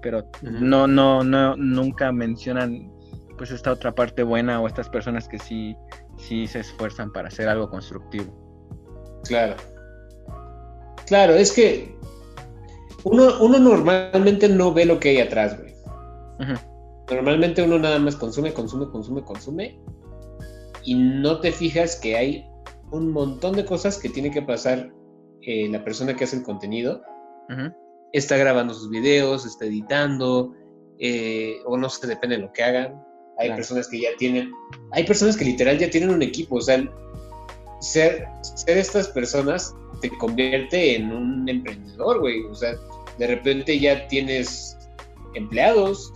Pero 0.03 0.29
no, 0.43 0.87
no, 0.87 1.25
no, 1.25 1.57
nunca 1.57 2.13
mencionan 2.13 2.93
pues 3.39 3.51
esta 3.51 3.73
otra 3.73 3.93
parte 3.95 4.23
buena 4.23 4.61
o 4.61 4.67
estas 4.67 4.89
personas 4.91 5.27
que 5.27 5.39
sí, 5.39 5.75
sí 6.19 6.47
se 6.47 6.61
esfuerzan 6.61 7.11
para 7.11 7.29
hacer 7.29 7.49
algo 7.49 7.71
constructivo. 7.71 8.50
Claro. 9.25 9.57
Claro, 11.07 11.35
es 11.35 11.53
que 11.53 11.95
uno, 13.05 13.41
uno 13.41 13.59
normalmente 13.59 14.49
no 14.49 14.73
ve 14.73 14.85
lo 14.85 15.01
que 15.01 15.11
hay 15.11 15.19
atrás, 15.19 15.59
güey. 15.59 15.71
Normalmente 17.11 17.63
uno 17.63 17.79
nada 17.79 17.99
más 17.99 18.17
consume, 18.17 18.53
consume, 18.53 18.89
consume, 18.91 19.23
consume 19.25 19.81
y 20.85 20.95
no 20.95 21.41
te 21.41 21.53
fijas 21.53 21.97
que 21.97 22.17
hay 22.17 22.47
un 22.93 23.11
montón 23.11 23.57
de 23.57 23.65
cosas 23.65 23.99
que 23.99 24.09
tiene 24.09 24.31
que 24.31 24.43
pasar 24.43 24.91
eh, 25.43 25.69
la 25.69 25.85
persona 25.85 26.15
que 26.17 26.25
hace 26.25 26.37
el 26.37 26.43
contenido. 26.43 27.03
Está 28.13 28.37
grabando 28.37 28.75
sus 28.75 28.91
videos, 28.91 29.45
está 29.45 29.67
editando, 29.67 30.55
eh, 30.99 31.57
o 31.67 31.77
no 31.77 31.89
sé, 31.89 32.07
depende 32.07 32.37
de 32.37 32.43
lo 32.43 32.53
que 32.53 32.63
hagan. 32.63 33.03
Hay 33.39 33.47
Claro. 33.47 33.57
personas 33.57 33.89
que 33.89 34.01
ya 34.01 34.11
tienen, 34.19 34.53
hay 34.93 35.05
personas 35.05 35.37
que 35.37 35.45
literal 35.45 35.79
ya 35.79 35.91
tienen 35.91 36.11
un 36.11 36.23
equipo, 36.23 36.57
o 36.57 36.61
sea, 36.61 36.77
ser, 37.81 38.27
ser 38.43 38.79
estas 38.79 39.09
personas 39.09 39.75
te 40.01 40.09
convierte 40.19 40.97
en 40.97 41.13
un 41.13 41.49
emprendedor, 41.49 42.21
güey. 42.21 42.45
O 42.45 42.55
sea, 42.55 42.75
de 43.19 43.27
repente 43.27 43.79
ya 43.79 44.07
tienes 44.09 44.77
empleados, 45.35 46.13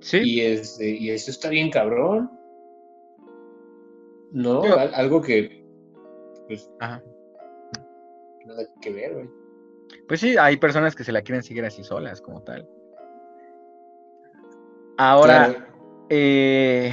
Sí, 0.00 0.18
y, 0.22 0.40
este, 0.42 0.90
y 0.90 1.08
eso 1.10 1.30
está 1.30 1.48
bien 1.48 1.70
cabrón. 1.70 2.30
No, 4.32 4.62
Al- 4.64 4.94
algo 4.94 5.22
que, 5.22 5.64
pues, 6.46 6.68
Ajá. 6.80 7.02
nada 8.44 8.64
que 8.82 8.92
ver, 8.92 9.14
güey. 9.14 9.28
Pues 10.06 10.20
sí, 10.20 10.36
hay 10.36 10.58
personas 10.58 10.94
que 10.94 11.04
se 11.04 11.12
la 11.12 11.22
quieren 11.22 11.42
seguir 11.42 11.64
así 11.64 11.82
solas, 11.84 12.20
como 12.20 12.42
tal. 12.42 12.68
Ahora, 14.98 15.46
Claro. 15.48 15.66
eh, 16.10 16.92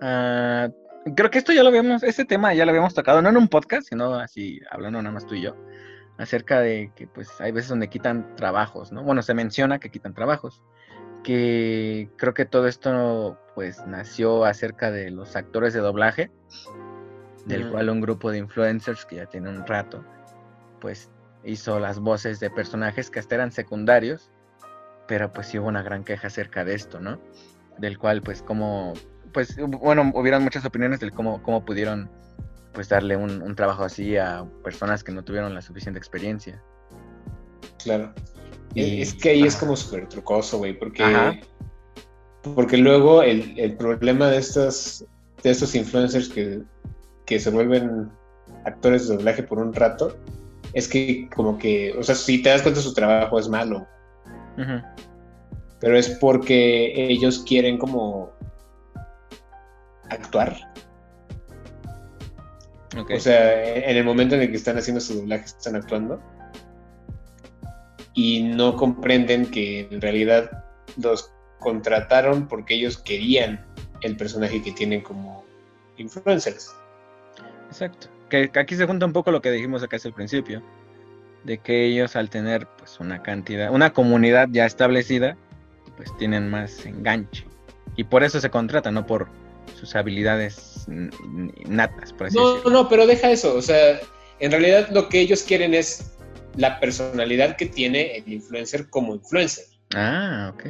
ah, 0.00 0.68
creo 1.14 1.30
que 1.30 1.38
esto 1.38 1.52
ya 1.52 1.62
lo 1.62 1.68
habíamos, 1.68 2.02
este 2.02 2.24
tema 2.24 2.54
ya 2.54 2.64
lo 2.64 2.70
habíamos 2.70 2.94
tocado, 2.94 3.22
no 3.22 3.28
en 3.28 3.36
un 3.36 3.48
podcast, 3.48 3.88
sino 3.88 4.14
así 4.14 4.60
hablando 4.70 5.00
nada 5.02 5.12
más 5.12 5.26
tú 5.26 5.34
y 5.34 5.42
yo, 5.42 5.56
acerca 6.18 6.60
de 6.60 6.92
que 6.96 7.06
pues 7.06 7.40
hay 7.40 7.52
veces 7.52 7.70
donde 7.70 7.88
quitan 7.88 8.34
trabajos, 8.36 8.92
¿no? 8.92 9.02
Bueno, 9.02 9.22
se 9.22 9.34
menciona 9.34 9.78
que 9.78 9.90
quitan 9.90 10.14
trabajos, 10.14 10.62
que 11.22 12.10
creo 12.16 12.34
que 12.34 12.44
todo 12.44 12.66
esto 12.66 13.38
pues 13.54 13.84
nació 13.86 14.44
acerca 14.44 14.90
de 14.90 15.10
los 15.10 15.36
actores 15.36 15.74
de 15.74 15.80
doblaje, 15.80 16.30
del 17.44 17.62
Ujú. 17.62 17.72
cual 17.72 17.90
un 17.90 18.00
grupo 18.00 18.30
de 18.30 18.38
influencers 18.38 19.04
que 19.04 19.16
ya 19.16 19.26
tiene 19.26 19.48
un 19.48 19.66
rato, 19.66 20.04
pues 20.80 21.10
hizo 21.44 21.78
las 21.80 21.98
voces 21.98 22.40
de 22.40 22.50
personajes 22.50 23.10
que 23.10 23.20
hasta 23.20 23.34
eran 23.36 23.52
secundarios, 23.52 24.30
pero 25.06 25.32
pues 25.32 25.48
sí 25.48 25.58
hubo 25.58 25.68
una 25.68 25.82
gran 25.82 26.04
queja 26.04 26.26
acerca 26.26 26.64
de 26.64 26.74
esto, 26.74 27.00
¿no? 27.00 27.20
Del 27.78 27.98
cual 27.98 28.22
pues 28.22 28.42
como, 28.42 28.92
pues 29.32 29.56
bueno, 29.56 30.10
hubieron 30.14 30.42
muchas 30.42 30.64
opiniones 30.64 31.00
del 31.00 31.12
cómo, 31.12 31.42
cómo 31.42 31.64
pudieron 31.64 32.10
pues 32.72 32.88
darle 32.88 33.16
un, 33.16 33.42
un 33.42 33.54
trabajo 33.56 33.84
así 33.84 34.16
a 34.16 34.44
personas 34.62 35.02
que 35.02 35.12
no 35.12 35.24
tuvieron 35.24 35.54
la 35.54 35.62
suficiente 35.62 35.98
experiencia. 35.98 36.62
Claro. 37.82 38.12
Y- 38.74 39.00
es 39.02 39.14
que 39.14 39.30
ahí 39.30 39.42
es 39.42 39.56
como 39.56 39.74
súper 39.76 40.08
trucoso, 40.08 40.58
güey, 40.58 40.78
porque, 40.78 41.02
Ajá. 41.02 41.34
porque 42.54 42.76
luego 42.76 43.22
el, 43.22 43.58
el 43.58 43.76
problema 43.76 44.28
de 44.28 44.38
estos, 44.38 45.04
de 45.42 45.50
estos 45.50 45.74
influencers 45.74 46.28
que, 46.28 46.62
que 47.26 47.40
se 47.40 47.50
vuelven 47.50 48.10
actores 48.64 49.08
de 49.08 49.16
doblaje 49.16 49.42
por 49.42 49.58
un 49.58 49.72
rato 49.72 50.16
es 50.74 50.86
que 50.86 51.28
como 51.34 51.58
que, 51.58 51.94
o 51.98 52.02
sea, 52.02 52.14
si 52.14 52.42
te 52.42 52.50
das 52.50 52.62
cuenta 52.62 52.80
su 52.80 52.92
trabajo 52.92 53.38
es 53.38 53.48
malo, 53.48 53.86
pero 55.80 55.96
es 55.96 56.10
porque 56.10 56.92
ellos 57.10 57.42
quieren 57.46 57.78
como 57.78 58.30
actuar. 60.10 60.56
O 62.96 63.20
sea, 63.20 63.76
en 63.76 63.96
el 63.96 64.04
momento 64.04 64.34
en 64.34 64.42
el 64.42 64.50
que 64.50 64.56
están 64.56 64.78
haciendo 64.78 65.00
su 65.00 65.14
doblaje 65.14 65.44
están 65.44 65.76
actuando 65.76 66.20
y 68.14 68.42
no 68.42 68.76
comprenden 68.76 69.46
que 69.46 69.88
en 69.90 70.00
realidad 70.00 70.64
los 70.96 71.32
contrataron 71.60 72.48
porque 72.48 72.74
ellos 72.74 72.98
querían 72.98 73.64
el 74.00 74.16
personaje 74.16 74.62
que 74.62 74.72
tienen 74.72 75.02
como 75.02 75.44
influencers. 75.96 76.74
Exacto. 77.68 78.08
Que, 78.28 78.50
que 78.50 78.58
aquí 78.58 78.74
se 78.74 78.86
junta 78.86 79.06
un 79.06 79.12
poco 79.12 79.30
lo 79.30 79.40
que 79.40 79.50
dijimos 79.50 79.82
acá 79.82 79.96
hace 79.96 80.08
el 80.08 80.14
principio, 80.14 80.62
de 81.44 81.58
que 81.58 81.86
ellos 81.86 82.16
al 82.16 82.30
tener 82.30 82.66
pues 82.78 82.98
una 83.00 83.22
cantidad, 83.22 83.72
una 83.72 83.92
comunidad 83.92 84.48
ya 84.50 84.66
establecida, 84.66 85.36
pues 85.96 86.14
tienen 86.16 86.48
más 86.48 86.84
enganche. 86.86 87.44
Y 87.96 88.04
por 88.04 88.22
eso 88.22 88.40
se 88.40 88.50
contratan, 88.50 88.94
no 88.94 89.06
por 89.06 89.28
sus 89.78 89.94
habilidades 89.96 90.86
natas, 91.66 92.12
por 92.12 92.26
así 92.26 92.36
No, 92.36 92.54
decirlo. 92.54 92.70
no, 92.72 92.88
pero 92.88 93.06
deja 93.06 93.30
eso. 93.30 93.54
O 93.54 93.62
sea, 93.62 94.00
en 94.40 94.50
realidad 94.50 94.88
lo 94.90 95.08
que 95.08 95.20
ellos 95.20 95.42
quieren 95.42 95.74
es 95.74 96.12
la 96.56 96.80
personalidad 96.80 97.56
que 97.56 97.66
tiene 97.66 98.16
el 98.16 98.32
influencer 98.32 98.90
como 98.90 99.14
influencer. 99.14 99.64
Ah, 99.94 100.52
ok. 100.54 100.64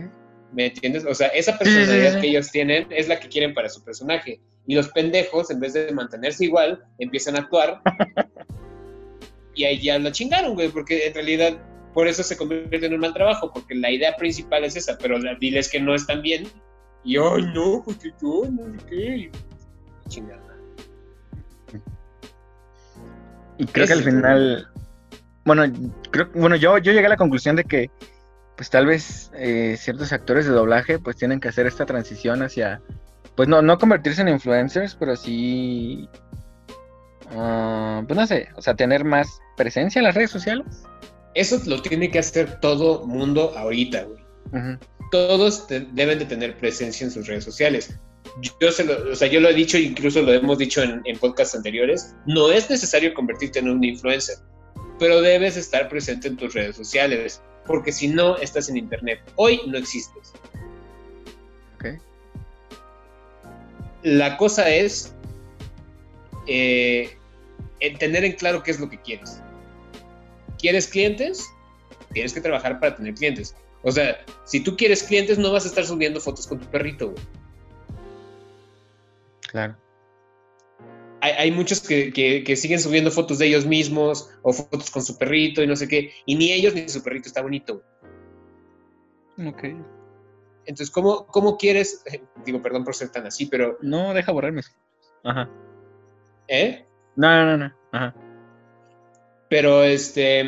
¿Me 0.52 0.66
entiendes? 0.66 1.04
O 1.04 1.14
sea, 1.14 1.28
esa 1.28 1.58
personalidad 1.58 2.14
sí. 2.14 2.20
que 2.20 2.28
ellos 2.28 2.50
tienen 2.50 2.86
es 2.90 3.08
la 3.08 3.18
que 3.20 3.28
quieren 3.28 3.54
para 3.54 3.68
su 3.68 3.82
personaje. 3.84 4.40
Y 4.66 4.74
los 4.74 4.88
pendejos, 4.88 5.50
en 5.50 5.60
vez 5.60 5.72
de 5.72 5.90
mantenerse 5.92 6.44
igual, 6.44 6.84
empiezan 6.98 7.36
a 7.36 7.40
actuar. 7.40 7.80
y 9.54 9.64
ahí 9.64 9.80
ya 9.82 9.98
lo 9.98 10.10
chingaron, 10.10 10.54
güey, 10.54 10.68
porque 10.68 11.06
en 11.06 11.14
realidad 11.14 11.58
por 11.94 12.06
eso 12.06 12.22
se 12.22 12.36
convierte 12.36 12.84
en 12.86 12.94
un 12.94 13.00
mal 13.00 13.12
trabajo, 13.14 13.50
porque 13.52 13.74
la 13.74 13.90
idea 13.90 14.14
principal 14.16 14.64
es 14.64 14.76
esa, 14.76 14.96
pero 14.98 15.18
la- 15.18 15.34
diles 15.34 15.68
que 15.70 15.80
no 15.80 15.94
están 15.94 16.22
bien. 16.22 16.46
Y, 17.04 17.16
ay, 17.16 17.46
no, 17.54 17.82
porque 17.84 18.12
yo 18.20 18.42
no 18.50 18.64
sé 18.78 18.86
qué. 18.88 19.16
y 19.16 19.30
Chingada. 20.08 20.42
Y 23.58 23.66
creo 23.66 23.86
que 23.86 23.92
al 23.92 24.00
es 24.00 24.06
el 24.06 24.12
final, 24.12 24.68
bueno, 25.44 25.64
creo, 26.10 26.30
bueno, 26.34 26.56
yo, 26.56 26.78
yo 26.78 26.92
llegué 26.92 27.06
a 27.06 27.10
la 27.10 27.16
conclusión 27.16 27.56
de 27.56 27.64
que, 27.64 27.90
pues 28.56 28.70
tal 28.70 28.86
vez 28.86 29.30
eh, 29.34 29.76
ciertos 29.76 30.12
actores 30.12 30.46
de 30.46 30.52
doblaje, 30.52 30.98
pues 30.98 31.16
tienen 31.16 31.40
que 31.40 31.48
hacer 31.48 31.66
esta 31.66 31.84
transición 31.84 32.42
hacia, 32.42 32.80
pues 33.34 33.48
no, 33.48 33.60
no 33.60 33.78
convertirse 33.78 34.22
en 34.22 34.28
influencers, 34.28 34.94
pero 34.94 35.16
sí, 35.16 36.08
ah, 37.32 38.02
pues 38.06 38.16
no 38.16 38.26
sé, 38.26 38.48
o 38.56 38.62
sea, 38.62 38.74
tener 38.74 39.04
más 39.04 39.40
presencia 39.56 39.98
en 39.98 40.04
las 40.04 40.14
redes 40.14 40.30
sociales. 40.30 40.84
Eso 41.34 41.60
lo 41.66 41.82
tiene 41.82 42.10
que 42.10 42.20
hacer 42.20 42.60
todo 42.60 43.06
mundo 43.06 43.52
ahorita, 43.56 44.04
güey. 44.04 44.24
Ujú. 44.52 44.78
Todos 45.10 45.66
te- 45.66 45.80
deben 45.92 46.18
de 46.18 46.24
tener 46.26 46.56
presencia 46.56 47.04
en 47.04 47.10
sus 47.10 47.26
redes 47.26 47.44
sociales. 47.44 47.94
Yo, 48.60 48.70
se 48.70 48.84
lo, 48.84 49.10
o 49.12 49.14
sea, 49.14 49.28
yo 49.28 49.40
lo 49.40 49.48
he 49.48 49.54
dicho, 49.54 49.78
incluso 49.78 50.22
lo 50.22 50.32
hemos 50.32 50.58
dicho 50.58 50.82
en, 50.82 51.00
en 51.04 51.18
podcasts 51.18 51.54
anteriores, 51.54 52.14
no 52.26 52.50
es 52.50 52.68
necesario 52.68 53.14
convertirte 53.14 53.58
en 53.58 53.68
un 53.70 53.82
influencer, 53.82 54.36
pero 54.98 55.20
debes 55.20 55.56
estar 55.56 55.88
presente 55.88 56.28
en 56.28 56.36
tus 56.36 56.54
redes 56.54 56.76
sociales, 56.76 57.40
porque 57.66 57.90
si 57.92 58.08
no, 58.08 58.36
estás 58.36 58.68
en 58.68 58.76
internet. 58.76 59.20
Hoy 59.36 59.60
no 59.66 59.78
existes. 59.78 60.32
La 64.04 64.36
cosa 64.36 64.70
es 64.70 65.12
eh, 66.46 67.16
en 67.80 67.98
tener 67.98 68.24
en 68.24 68.32
claro 68.32 68.62
qué 68.62 68.70
es 68.70 68.78
lo 68.78 68.88
que 68.88 69.00
quieres. 69.00 69.40
¿Quieres 70.58 70.86
clientes? 70.86 71.44
Tienes 72.12 72.32
que 72.32 72.40
trabajar 72.40 72.78
para 72.78 72.94
tener 72.94 73.14
clientes. 73.14 73.56
O 73.82 73.92
sea, 73.92 74.24
si 74.44 74.60
tú 74.62 74.76
quieres 74.76 75.02
clientes, 75.02 75.38
no 75.38 75.52
vas 75.52 75.64
a 75.64 75.68
estar 75.68 75.84
subiendo 75.86 76.20
fotos 76.20 76.46
con 76.46 76.58
tu 76.58 76.66
perrito, 76.66 77.10
güey. 77.12 77.24
Claro. 79.48 79.76
hay, 81.20 81.32
hay 81.32 81.50
muchos 81.50 81.80
que, 81.80 82.12
que- 82.12 82.44
que 82.44 82.54
siguen 82.56 82.80
subiendo 82.80 83.10
fotos 83.10 83.38
de 83.38 83.46
ellos 83.46 83.66
mismos 83.66 84.30
o 84.42 84.52
fotos 84.52 84.90
con 84.90 85.02
su 85.02 85.16
perrito 85.18 85.62
y 85.62 85.66
no 85.66 85.74
sé 85.74 85.88
qué, 85.88 86.12
y 86.26 86.36
ni 86.36 86.52
ellos 86.52 86.74
ni 86.74 86.88
su 86.88 87.02
perrito 87.02 87.28
está 87.28 87.42
bonito. 87.42 87.82
güey. 89.36 89.48
Ok. 89.48 89.62
Entonces, 90.66 90.90
¿cómo, 90.90 91.26
cómo 91.26 91.56
quieres? 91.56 92.04
Digo, 92.44 92.60
perdón 92.62 92.84
por 92.84 92.94
ser 92.94 93.08
tan 93.10 93.26
así, 93.26 93.46
pero, 93.46 93.78
No, 93.80 94.12
deja 94.14 94.32
borrar 94.32 94.52
mis 94.52 94.68
fotos. 94.68 95.12
Ajá. 95.24 95.50
¿eh? 96.46 96.84
No, 97.16 97.28
no, 97.44 97.56
no, 97.56 97.68
no. 97.68 97.74
Ajá. 97.92 98.14
Pero 99.48 99.82
este, 99.82 100.44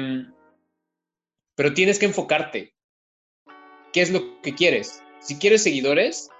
pero 1.56 1.72
tienes 1.72 1.98
que 1.98 2.06
enfocarte. 2.06 2.74
¿Qué 3.92 4.02
es 4.02 4.10
lo 4.10 4.40
que 4.42 4.54
quieres? 4.54 5.02
Si 5.20 5.36
quieres 5.36 5.62
seguidores, 5.62 6.30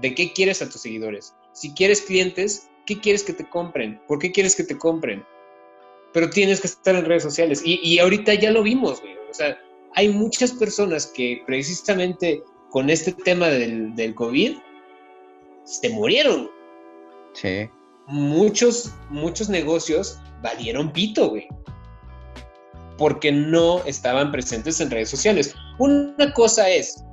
¿de 0.00 0.14
qué 0.14 0.32
quieres 0.32 0.62
a 0.62 0.68
tus 0.68 0.82
seguidores? 0.82 1.34
Si 1.52 1.72
quieres 1.72 2.02
clientes, 2.02 2.68
¿qué 2.86 3.00
quieres 3.00 3.22
que 3.22 3.32
te 3.32 3.48
compren? 3.48 4.00
¿Por 4.06 4.18
qué 4.18 4.32
quieres 4.32 4.54
que 4.54 4.64
te 4.64 4.76
compren? 4.76 5.24
Pero 6.12 6.30
tienes 6.30 6.60
que 6.60 6.68
estar 6.68 6.94
en 6.94 7.04
redes 7.04 7.22
sociales. 7.22 7.62
Y, 7.64 7.80
y 7.82 7.98
ahorita 7.98 8.34
ya 8.34 8.50
lo 8.50 8.62
vimos, 8.62 9.00
güey. 9.00 9.16
O 9.30 9.34
sea, 9.34 9.58
hay 9.94 10.08
muchas 10.08 10.52
personas 10.52 11.06
que 11.06 11.42
precisamente 11.46 12.42
con 12.70 12.90
este 12.90 13.12
tema 13.12 13.48
del, 13.48 13.94
del 13.94 14.14
COVID 14.14 14.56
se 15.64 15.88
murieron. 15.90 16.50
Sí. 17.32 17.68
Muchos, 18.06 18.94
muchos 19.10 19.48
negocios 19.48 20.18
valieron 20.42 20.92
pito, 20.92 21.30
güey. 21.30 21.46
Porque 22.98 23.32
no 23.32 23.82
estaban 23.84 24.30
presentes 24.32 24.80
en 24.80 24.90
redes 24.90 25.08
sociales. 25.08 25.54
Una 25.78 26.32
cosa 26.34 26.68
es, 26.68 27.04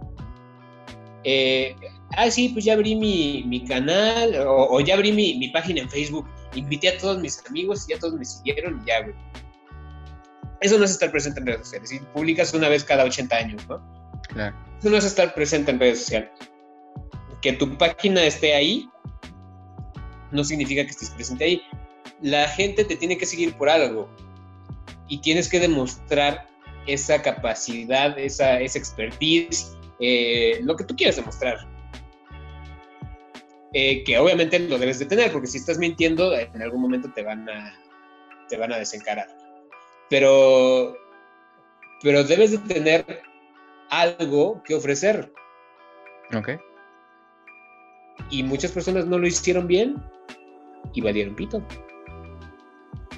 eh, 1.23 1.75
ah, 2.17 2.29
sí, 2.29 2.49
pues 2.49 2.65
ya 2.65 2.73
abrí 2.73 2.95
mi, 2.95 3.43
mi 3.45 3.63
canal 3.63 4.35
o, 4.47 4.67
o 4.75 4.79
ya 4.81 4.95
abrí 4.95 5.11
mi, 5.11 5.35
mi 5.35 5.49
página 5.49 5.81
en 5.81 5.89
Facebook, 5.89 6.27
invité 6.55 6.89
a 6.89 6.97
todos 6.97 7.19
mis 7.19 7.43
amigos 7.47 7.85
y 7.87 7.93
ya 7.93 7.99
todos 7.99 8.15
me 8.15 8.25
siguieron 8.25 8.81
y 8.83 8.87
ya, 8.87 9.01
güey. 9.01 9.15
Eso 10.61 10.77
no 10.77 10.85
es 10.85 10.91
estar 10.91 11.11
presente 11.11 11.39
en 11.39 11.47
redes 11.47 11.61
sociales. 11.61 12.01
Publicas 12.13 12.53
una 12.53 12.69
vez 12.69 12.83
cada 12.83 13.03
80 13.03 13.35
años, 13.35 13.67
¿no? 13.67 13.79
Claro. 14.29 14.55
Eso 14.79 14.89
no 14.89 14.97
es 14.97 15.05
estar 15.05 15.33
presente 15.33 15.71
en 15.71 15.79
redes 15.79 15.99
sociales. 15.99 16.31
Que 17.41 17.53
tu 17.53 17.77
página 17.77 18.23
esté 18.23 18.55
ahí 18.55 18.89
no 20.31 20.43
significa 20.43 20.83
que 20.83 20.91
estés 20.91 21.09
presente 21.11 21.43
ahí. 21.43 21.61
La 22.21 22.47
gente 22.49 22.83
te 22.85 22.95
tiene 22.95 23.17
que 23.17 23.25
seguir 23.25 23.53
por 23.55 23.69
algo 23.69 24.09
y 25.07 25.19
tienes 25.19 25.49
que 25.49 25.59
demostrar 25.59 26.47
esa 26.87 27.21
capacidad, 27.21 28.17
esa, 28.17 28.59
esa 28.59 28.77
expertise, 28.77 29.77
eh, 29.99 30.59
lo 30.63 30.75
que 30.75 30.83
tú 30.83 30.95
quieras 30.95 31.15
demostrar. 31.15 31.67
Eh, 33.73 34.03
que 34.05 34.17
obviamente 34.17 34.57
lo 34.59 34.77
debes 34.77 34.99
de 34.99 35.05
tener, 35.05 35.31
porque 35.31 35.47
si 35.47 35.57
estás 35.57 35.77
mintiendo, 35.77 36.33
en 36.33 36.61
algún 36.61 36.81
momento 36.81 37.11
te 37.13 37.23
van 37.23 37.49
a, 37.49 37.77
te 38.47 38.57
van 38.57 38.71
a 38.71 38.77
desencarar. 38.77 39.27
Pero, 40.09 40.95
pero 42.01 42.23
debes 42.23 42.51
de 42.51 42.57
tener 42.73 43.21
algo 43.89 44.61
que 44.63 44.75
ofrecer. 44.75 45.31
Ok. 46.33 46.51
Y 48.29 48.43
muchas 48.43 48.71
personas 48.71 49.05
no 49.05 49.19
lo 49.19 49.27
hicieron 49.27 49.67
bien 49.67 50.01
y 50.93 51.01
valieron 51.01 51.35
pito. 51.35 51.61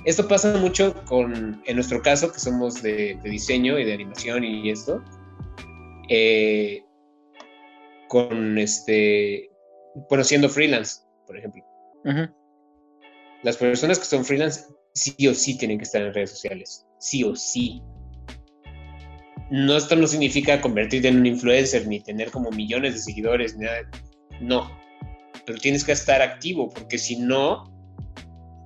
Esto 0.07 0.25
pasa 0.25 0.55
mucho 0.57 1.03
con, 1.03 1.61
en 1.65 1.75
nuestro 1.75 2.01
caso, 2.01 2.31
que 2.31 2.39
somos 2.39 2.81
de, 2.81 3.19
de 3.21 3.29
diseño 3.29 3.77
y 3.77 3.83
de 3.83 3.93
animación 3.93 4.41
y 4.45 4.69
esto, 4.69 5.03
eh, 6.07 6.81
con 8.07 8.57
este, 8.57 9.51
bueno, 10.09 10.23
siendo 10.23 10.47
freelance, 10.47 11.01
por 11.25 11.37
ejemplo. 11.37 11.61
Las 13.43 13.57
personas 13.57 13.99
que 13.99 14.05
son 14.05 14.23
freelance 14.23 14.67
sí 14.93 15.27
o 15.27 15.33
sí 15.33 15.57
tienen 15.57 15.77
que 15.77 15.83
estar 15.83 16.01
en 16.01 16.13
redes 16.13 16.29
sociales, 16.29 16.87
sí 16.99 17.25
o 17.25 17.35
sí. 17.35 17.83
No, 19.51 19.75
esto 19.75 19.97
no 19.97 20.07
significa 20.07 20.61
convertirte 20.61 21.09
en 21.09 21.17
un 21.17 21.25
influencer 21.25 21.85
ni 21.85 21.99
tener 21.99 22.31
como 22.31 22.49
millones 22.51 22.93
de 22.93 23.01
seguidores, 23.01 23.57
ni 23.57 23.65
nada. 23.65 23.81
No, 24.39 24.71
pero 25.45 25.59
tienes 25.59 25.83
que 25.83 25.91
estar 25.91 26.21
activo 26.21 26.69
porque 26.69 26.97
si 26.97 27.17
no, 27.17 27.65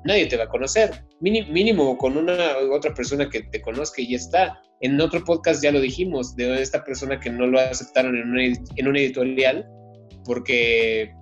nadie 0.05 0.27
te 0.27 0.37
va 0.37 0.43
a 0.43 0.49
conocer. 0.49 1.03
Mínimo 1.21 1.97
con 1.97 2.17
una 2.17 2.57
otra 2.71 2.93
persona 2.95 3.29
que 3.29 3.43
te 3.43 3.61
conozca 3.61 4.01
y 4.01 4.09
ya 4.09 4.17
está. 4.17 4.61
En 4.81 4.99
otro 4.99 5.23
podcast 5.23 5.63
ya 5.63 5.71
lo 5.71 5.79
dijimos, 5.79 6.35
de 6.35 6.59
esta 6.59 6.83
persona 6.83 7.19
que 7.19 7.29
no 7.29 7.45
lo 7.45 7.59
aceptaron 7.59 8.17
en 8.17 8.31
una, 8.31 8.43
en 8.43 8.87
una 8.87 8.99
editorial 8.99 9.69
porque, 10.25 11.13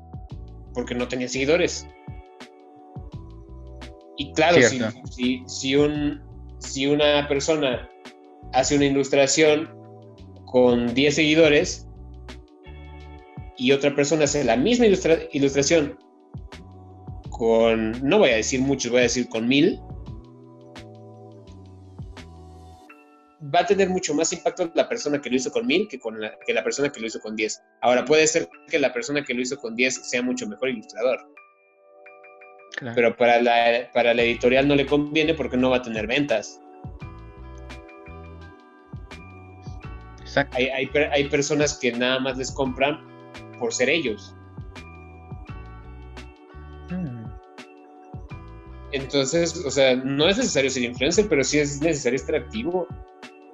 porque 0.73 0.95
no 0.95 1.07
tenía 1.07 1.27
seguidores. 1.27 1.85
Y 4.17 4.31
claro, 4.33 4.61
si, 4.61 4.79
si, 5.11 5.43
si, 5.47 5.75
un, 5.75 6.21
si 6.59 6.87
una 6.87 7.27
persona 7.27 7.89
hace 8.53 8.77
una 8.77 8.85
ilustración 8.85 9.69
con 10.45 10.93
10 10.93 11.15
seguidores 11.15 11.87
y 13.57 13.71
otra 13.73 13.93
persona 13.93 14.23
hace 14.23 14.43
la 14.45 14.55
misma 14.55 14.85
ilustra- 14.87 15.27
ilustración 15.33 15.97
con, 17.29 17.91
no 18.07 18.19
voy 18.19 18.29
a 18.31 18.35
decir 18.37 18.61
muchos, 18.61 18.91
voy 18.91 19.01
a 19.01 19.03
decir 19.03 19.29
con 19.29 19.47
mil, 19.47 19.79
va 23.41 23.61
a 23.61 23.65
tener 23.65 23.89
mucho 23.89 24.13
más 24.13 24.33
impacto 24.33 24.69
la 24.73 24.89
persona 24.89 25.21
que 25.21 25.29
lo 25.29 25.35
hizo 25.37 25.51
con 25.51 25.65
mil 25.65 25.87
que, 25.87 25.97
con 25.99 26.19
la, 26.19 26.37
que 26.45 26.53
la 26.53 26.63
persona 26.63 26.89
que 26.89 26.99
lo 26.99 27.07
hizo 27.07 27.19
con 27.21 27.35
10. 27.35 27.61
Ahora, 27.81 28.03
puede 28.05 28.27
ser 28.27 28.49
que 28.69 28.79
la 28.79 28.91
persona 28.91 29.23
que 29.23 29.33
lo 29.33 29.41
hizo 29.41 29.55
con 29.57 29.75
10 29.75 30.09
sea 30.09 30.21
mucho 30.21 30.47
mejor 30.47 30.69
ilustrador, 30.69 31.19
Claro. 32.75 32.95
pero 32.95 33.15
para 33.17 33.41
la, 33.41 33.89
para 33.93 34.13
la 34.13 34.21
editorial 34.23 34.67
no 34.67 34.75
le 34.75 34.85
conviene 34.85 35.33
porque 35.33 35.57
no 35.57 35.69
va 35.69 35.77
a 35.77 35.81
tener 35.81 36.05
ventas. 36.07 36.59
Exacto. 40.21 40.57
Hay, 40.57 40.67
hay, 40.67 40.85
per- 40.87 41.09
hay 41.11 41.27
personas 41.29 41.77
que 41.77 41.91
nada 41.91 42.19
más 42.19 42.37
les 42.37 42.51
compran 42.51 42.99
por 43.57 43.73
ser 43.73 43.89
ellos. 43.89 44.35
Mm. 46.91 47.25
Entonces, 48.91 49.63
o 49.65 49.71
sea, 49.71 49.95
no 49.95 50.27
es 50.27 50.37
necesario 50.37 50.69
ser 50.69 50.83
influencer, 50.83 51.27
pero 51.29 51.43
sí 51.43 51.59
es 51.59 51.81
necesario 51.81 52.15
estar 52.17 52.35
activo. 52.35 52.87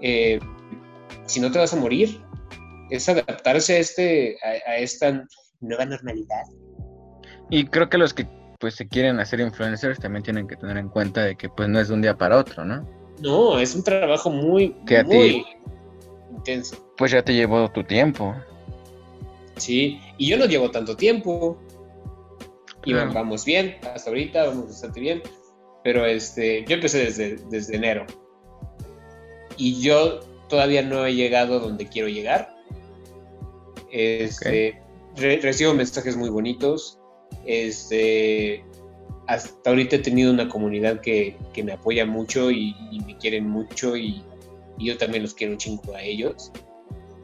Eh, 0.02 0.40
si 1.26 1.40
no 1.40 1.52
te 1.52 1.60
vas 1.60 1.74
a 1.74 1.78
morir, 1.78 2.22
es 2.90 3.08
adaptarse 3.10 3.76
a, 3.76 3.80
este, 3.80 4.38
a, 4.44 4.72
a 4.72 4.78
esta 4.78 5.26
nueva 5.62 5.86
normalidad. 5.86 6.44
Y 7.50 7.66
creo 7.66 7.90
que 7.90 7.98
los 7.98 8.14
que 8.14 8.28
pues 8.60 8.76
se 8.76 8.88
quieren 8.88 9.20
hacer 9.20 9.40
influencers 9.40 10.00
también 10.00 10.24
tienen 10.24 10.48
que 10.48 10.56
tener 10.56 10.78
en 10.78 10.90
cuenta 10.90 11.24
de 11.24 11.36
que 11.36 11.50
pues 11.50 11.68
no 11.70 11.80
es 11.80 11.90
de 11.90 11.94
un 11.94 12.02
día 12.02 12.16
para 12.18 12.38
otro, 12.38 12.64
¿no? 12.66 12.88
No, 13.22 13.60
es 13.60 13.76
un 13.76 13.84
trabajo 13.84 14.30
muy, 14.30 14.74
Que 14.86 14.98
a 15.00 15.04
ti- 15.04 15.16
muy 15.16 15.46
intenso. 16.32 16.78
Pues 16.98 17.12
ya 17.12 17.22
te 17.24 17.34
llevó 17.34 17.70
tu 17.72 17.84
tiempo. 17.84 18.36
Sí, 19.58 20.00
y 20.18 20.28
yo 20.30 20.38
no 20.38 20.46
llevo 20.46 20.70
tanto 20.72 20.96
tiempo. 20.96 21.58
Y 22.84 22.92
Claro. 22.94 23.14
vamos 23.14 23.46
bien, 23.46 23.78
hasta 23.94 24.10
ahorita 24.10 24.46
vamos 24.48 24.66
bastante 24.68 25.00
bien. 25.00 25.22
Pero 25.84 26.06
este, 26.06 26.66
yo 26.68 26.76
empecé 26.76 27.00
desde, 27.06 27.36
desde 27.50 27.76
enero. 27.76 28.06
Y 29.58 29.82
yo 29.82 30.20
todavía 30.50 30.82
no 30.82 31.06
he 31.06 31.16
llegado 31.16 31.60
donde 31.60 31.88
quiero 31.88 32.08
llegar. 32.08 32.56
Este, 33.92 34.82
re- 35.16 35.40
recibo 35.42 35.74
mensajes 35.74 36.16
muy 36.18 36.30
bonitos. 36.30 37.00
Este, 37.46 38.64
hasta 39.28 39.70
ahorita 39.70 39.98
he 39.98 40.00
tenido 40.00 40.32
una 40.32 40.48
comunidad 40.50 41.02
que, 41.02 41.38
me 41.64 41.74
apoya 41.74 42.06
mucho 42.06 42.52
y, 42.52 42.76
me 43.06 43.18
quieren 43.18 43.48
mucho 43.48 43.96
y, 43.96 44.24
y 44.78 44.88
yo 44.88 44.98
también 44.98 45.24
los 45.24 45.34
quiero 45.34 45.54
un 45.54 45.60
chingo 45.60 45.96
a 45.96 46.02
ellos. 46.02 46.52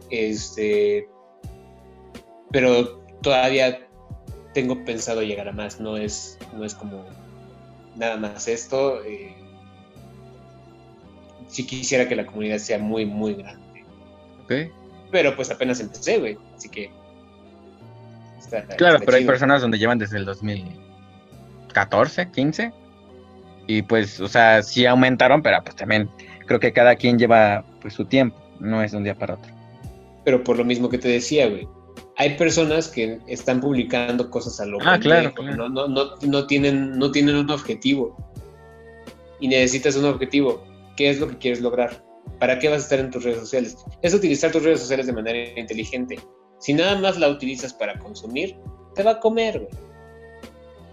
Este, 0.10 1.08
pero 2.52 3.00
todavía 3.22 3.88
tengo 4.54 4.84
pensado 4.84 5.22
llegar 5.22 5.48
a 5.48 5.54
más, 5.54 5.80
no 5.80 5.98
es, 5.98 6.38
no 6.54 6.65
es 6.65 6.74
como 6.74 7.04
nada 7.96 8.17
más 8.17 8.48
esto. 8.48 9.04
eh, 9.04 9.36
si 11.52 11.66
quisiera 11.66 12.08
que 12.08 12.16
la 12.16 12.26
comunidad 12.26 12.58
sea 12.58 12.80
muy, 12.80 13.06
muy 13.06 13.36
grande. 13.36 13.84
¿ok? 14.44 14.54
Pero 15.12 15.36
pues 15.36 15.52
apenas 15.52 15.80
empecé, 15.80 16.18
güey, 16.18 16.38
así 16.56 16.70
que... 16.70 16.90
está- 18.40 18.66
Claro, 18.78 18.96
está 18.96 19.06
pero 19.06 19.18
hay 19.18 19.26
personas 19.26 19.62
donde 19.62 19.78
llevan 19.78 20.00
desde 20.00 20.18
el 20.18 20.26
2014, 20.26 22.32
15. 22.32 22.74
Y 23.68 23.82
pues, 23.84 24.20
o 24.20 24.28
sea, 24.28 24.64
sí 24.64 24.86
aumentaron, 24.86 25.42
pero 25.42 25.62
pues 25.64 25.76
también 25.76 26.10
creo 26.48 26.60
que 26.60 26.74
cada 26.74 26.96
quien 26.96 27.18
lleva 27.20 27.64
pues 27.82 27.94
su 27.94 28.06
tiempo. 28.06 28.38
No 28.60 28.84
es 28.84 28.92
de 28.92 28.98
un 28.98 29.04
día 29.04 29.16
para 29.16 29.36
otro. 29.36 29.52
Pero 30.24 30.44
por 30.44 30.58
lo 30.58 30.66
mismo 30.66 30.90
que 30.90 30.98
te 30.98 31.08
decía, 31.08 31.48
güey. 31.48 31.68
Hay 32.18 32.38
personas 32.38 32.88
que 32.88 33.20
están 33.28 33.62
publicando 33.62 34.30
cosas 34.30 34.60
a 34.60 34.66
lo 34.66 34.78
Ah, 34.82 35.00
claro, 35.00 35.34
claro. 35.34 35.56
No, 35.56 35.70
no, 35.70 35.88
no, 35.88 36.16
no 36.22 36.48
tienen, 36.48 36.98
no 36.98 37.12
tienen 37.12 37.36
un 37.36 37.50
objetivo. 37.50 38.16
Y 39.40 39.48
necesitas 39.48 39.96
un 39.96 40.06
objetivo. 40.06 40.64
¿Qué 40.95 41.10
es 41.10 41.19
lo 41.19 41.27
que 41.27 41.38
quieres 41.38 41.62
lograr? 41.62 42.04
¿Para 42.39 42.60
qué 42.60 42.69
vas 42.69 42.82
a 42.82 42.84
estar 42.84 42.99
en 42.99 43.12
tus 43.12 43.23
redes 43.23 43.39
sociales? 43.39 43.77
Es 44.01 44.13
utilizar 44.13 44.51
tus 44.51 44.63
redes 44.63 44.80
sociales 44.80 45.08
de 45.08 45.13
manera 45.13 45.60
inteligente. 45.60 46.19
Si 46.60 46.73
nada 46.73 46.97
más 46.99 47.17
la 47.17 47.30
utilizas 47.30 47.73
para 47.73 47.97
consumir, 47.99 48.58
te 48.95 49.04
va 49.04 49.12
a 49.12 49.19
comer, 49.19 49.60
güey. 49.60 49.71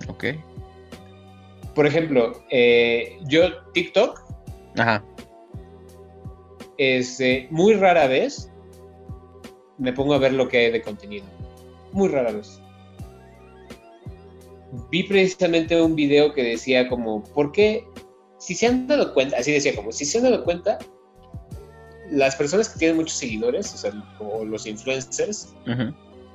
¿Ok? 0.09 0.25
Por 1.75 1.87
ejemplo, 1.87 2.43
eh, 2.51 3.19
yo 3.27 3.63
TikTok, 3.73 4.21
Ajá. 4.77 5.05
este, 6.77 7.47
muy 7.51 7.75
rara 7.75 8.07
vez 8.07 8.51
me 9.79 9.93
pongo 9.93 10.15
a 10.15 10.19
ver 10.19 10.33
lo 10.33 10.49
que 10.49 10.59
hay 10.59 10.71
de 10.73 10.83
contenido. 10.83 11.25
Muy 11.93 12.09
rara 12.09 12.33
vez. 12.33 12.61
Vi 14.91 15.05
precisamente 15.05 15.81
un 15.81 15.95
video 15.95 16.35
que 16.35 16.43
decía 16.43 16.89
como, 16.89 17.23
¿por 17.23 17.53
qué? 17.53 17.85
Si 18.39 18.55
se 18.55 18.67
han 18.67 18.87
dado 18.87 19.13
cuenta, 19.15 19.37
así 19.37 19.53
decía 19.53 19.75
como, 19.75 19.93
si 19.93 20.05
se 20.05 20.19
han 20.19 20.25
dado 20.25 20.45
cuenta, 20.45 20.79
las 22.11 22.37
personas 22.37 22.69
que 22.69 22.79
tienen 22.79 22.97
muchos 22.97 23.17
seguidores, 23.17 23.75
o 23.75 23.77
sea, 23.79 23.93
o 24.21 24.45
los 24.45 24.67
influencers, 24.67 25.55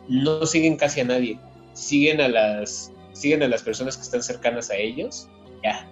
no 0.07 0.45
siguen 0.45 0.77
casi 0.77 1.01
a 1.01 1.05
nadie. 1.05 1.39
Siguen 1.73 2.21
a 2.21 2.27
las, 2.27 2.91
siguen 3.13 3.41
a 3.43 3.47
las 3.47 3.63
personas 3.63 3.97
que 3.97 4.03
están 4.03 4.21
cercanas 4.21 4.69
a 4.69 4.75
ellos. 4.75 5.29
Ya. 5.63 5.89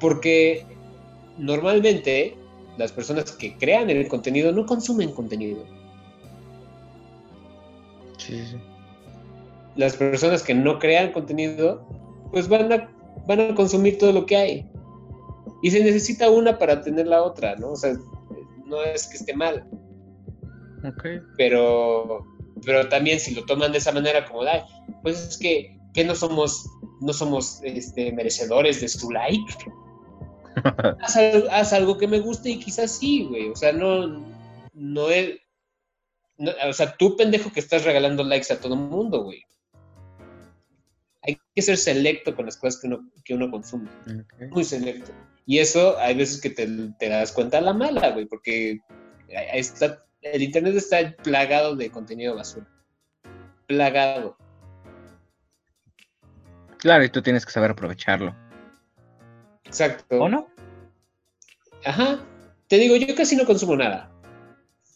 Porque 0.00 0.66
normalmente 1.38 2.36
las 2.76 2.92
personas 2.92 3.32
que 3.32 3.56
crean 3.56 3.88
el 3.88 4.08
contenido 4.08 4.52
no 4.52 4.66
consumen 4.66 5.12
contenido. 5.12 5.64
Sí, 8.18 8.38
sí, 8.38 8.46
sí. 8.52 8.56
Las 9.76 9.96
personas 9.96 10.42
que 10.42 10.54
no 10.54 10.78
crean 10.78 11.12
contenido, 11.12 11.86
pues 12.30 12.46
van 12.48 12.72
a, 12.72 12.91
van 13.26 13.40
a 13.40 13.54
consumir 13.54 13.98
todo 13.98 14.12
lo 14.12 14.26
que 14.26 14.36
hay. 14.36 14.70
Y 15.62 15.70
se 15.70 15.82
necesita 15.82 16.30
una 16.30 16.58
para 16.58 16.80
tener 16.80 17.06
la 17.06 17.22
otra, 17.22 17.54
¿no? 17.56 17.72
O 17.72 17.76
sea, 17.76 17.94
no 18.66 18.82
es 18.82 19.06
que 19.06 19.16
esté 19.16 19.34
mal, 19.34 19.68
Ok. 20.84 21.04
pero, 21.36 22.24
pero 22.64 22.88
también 22.88 23.20
si 23.20 23.34
lo 23.34 23.44
toman 23.44 23.70
de 23.72 23.78
esa 23.78 23.92
manera 23.92 24.24
como, 24.26 24.42
"Ay, 24.42 24.60
pues 25.02 25.20
es 25.20 25.38
que, 25.38 25.78
que 25.94 26.04
no 26.04 26.14
somos, 26.14 26.68
no 27.00 27.12
somos 27.12 27.60
este, 27.62 28.12
merecedores 28.12 28.80
de 28.80 28.88
su 28.88 29.10
like. 29.10 29.54
haz 31.50 31.72
algo 31.72 31.96
que 31.98 32.08
me 32.08 32.20
guste 32.20 32.50
y 32.50 32.58
quizás 32.58 32.90
sí, 32.92 33.24
güey. 33.24 33.50
O 33.50 33.56
sea, 33.56 33.72
no, 33.72 34.22
no 34.74 35.10
es. 35.10 35.38
no- 36.38 36.52
o 36.68 36.72
sea, 36.72 36.96
tú 36.96 37.16
pendejo 37.16 37.52
que 37.52 37.60
estás 37.60 37.84
regalando 37.84 38.24
likes 38.24 38.52
a 38.52 38.58
todo 38.60 38.74
el 38.74 38.80
mundo, 38.80 39.22
güey. 39.24 39.42
Hay 41.22 41.40
que 41.54 41.62
ser 41.62 41.76
selecto 41.76 42.34
con 42.34 42.46
las 42.46 42.56
cosas 42.56 42.80
que 42.80 42.88
uno, 42.88 43.08
que 43.24 43.34
uno 43.34 43.50
consume. 43.50 43.88
Muy 44.50 44.64
selecto. 44.64 45.12
Y 45.46 45.58
eso 45.58 45.98
hay 45.98 46.14
veces 46.14 46.40
que 46.40 46.50
te, 46.50 46.66
te 46.98 47.08
das 47.08 47.32
cuenta 47.32 47.58
a 47.58 47.62
la 47.62 47.72
mala, 47.72 48.10
güey, 48.10 48.26
porque 48.26 48.80
está, 49.28 50.04
el 50.22 50.42
internet 50.42 50.74
está 50.76 51.14
plagado 51.22 51.76
de 51.76 51.90
contenido 51.90 52.34
basura. 52.34 52.66
Plagado. 53.66 54.36
Claro, 56.78 57.04
y 57.04 57.08
tú 57.08 57.22
tienes 57.22 57.46
que 57.46 57.52
saber 57.52 57.70
aprovecharlo. 57.70 58.34
Exacto. 59.64 60.20
¿O 60.20 60.28
no? 60.28 60.48
Ajá. 61.84 62.20
Te 62.68 62.76
digo, 62.78 62.96
yo 62.96 63.14
casi 63.14 63.36
no 63.36 63.44
consumo 63.44 63.76
nada. 63.76 64.10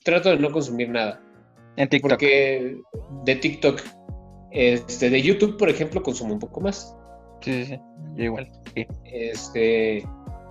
Trato 0.02 0.30
de 0.30 0.38
no 0.38 0.50
consumir 0.50 0.88
nada. 0.88 1.20
En 1.76 1.88
TikTok. 1.88 2.10
Porque 2.10 2.80
de 3.24 3.36
TikTok, 3.36 3.82
este, 4.56 5.10
de 5.10 5.22
YouTube, 5.22 5.56
por 5.58 5.68
ejemplo, 5.68 6.02
consumo 6.02 6.32
un 6.34 6.40
poco 6.40 6.60
más. 6.60 6.94
Sí, 7.42 7.52
sí, 7.52 7.66
sí. 7.66 7.80
Yo 8.14 8.24
igual. 8.24 8.50
Sí. 8.74 8.86
Este, 9.04 10.06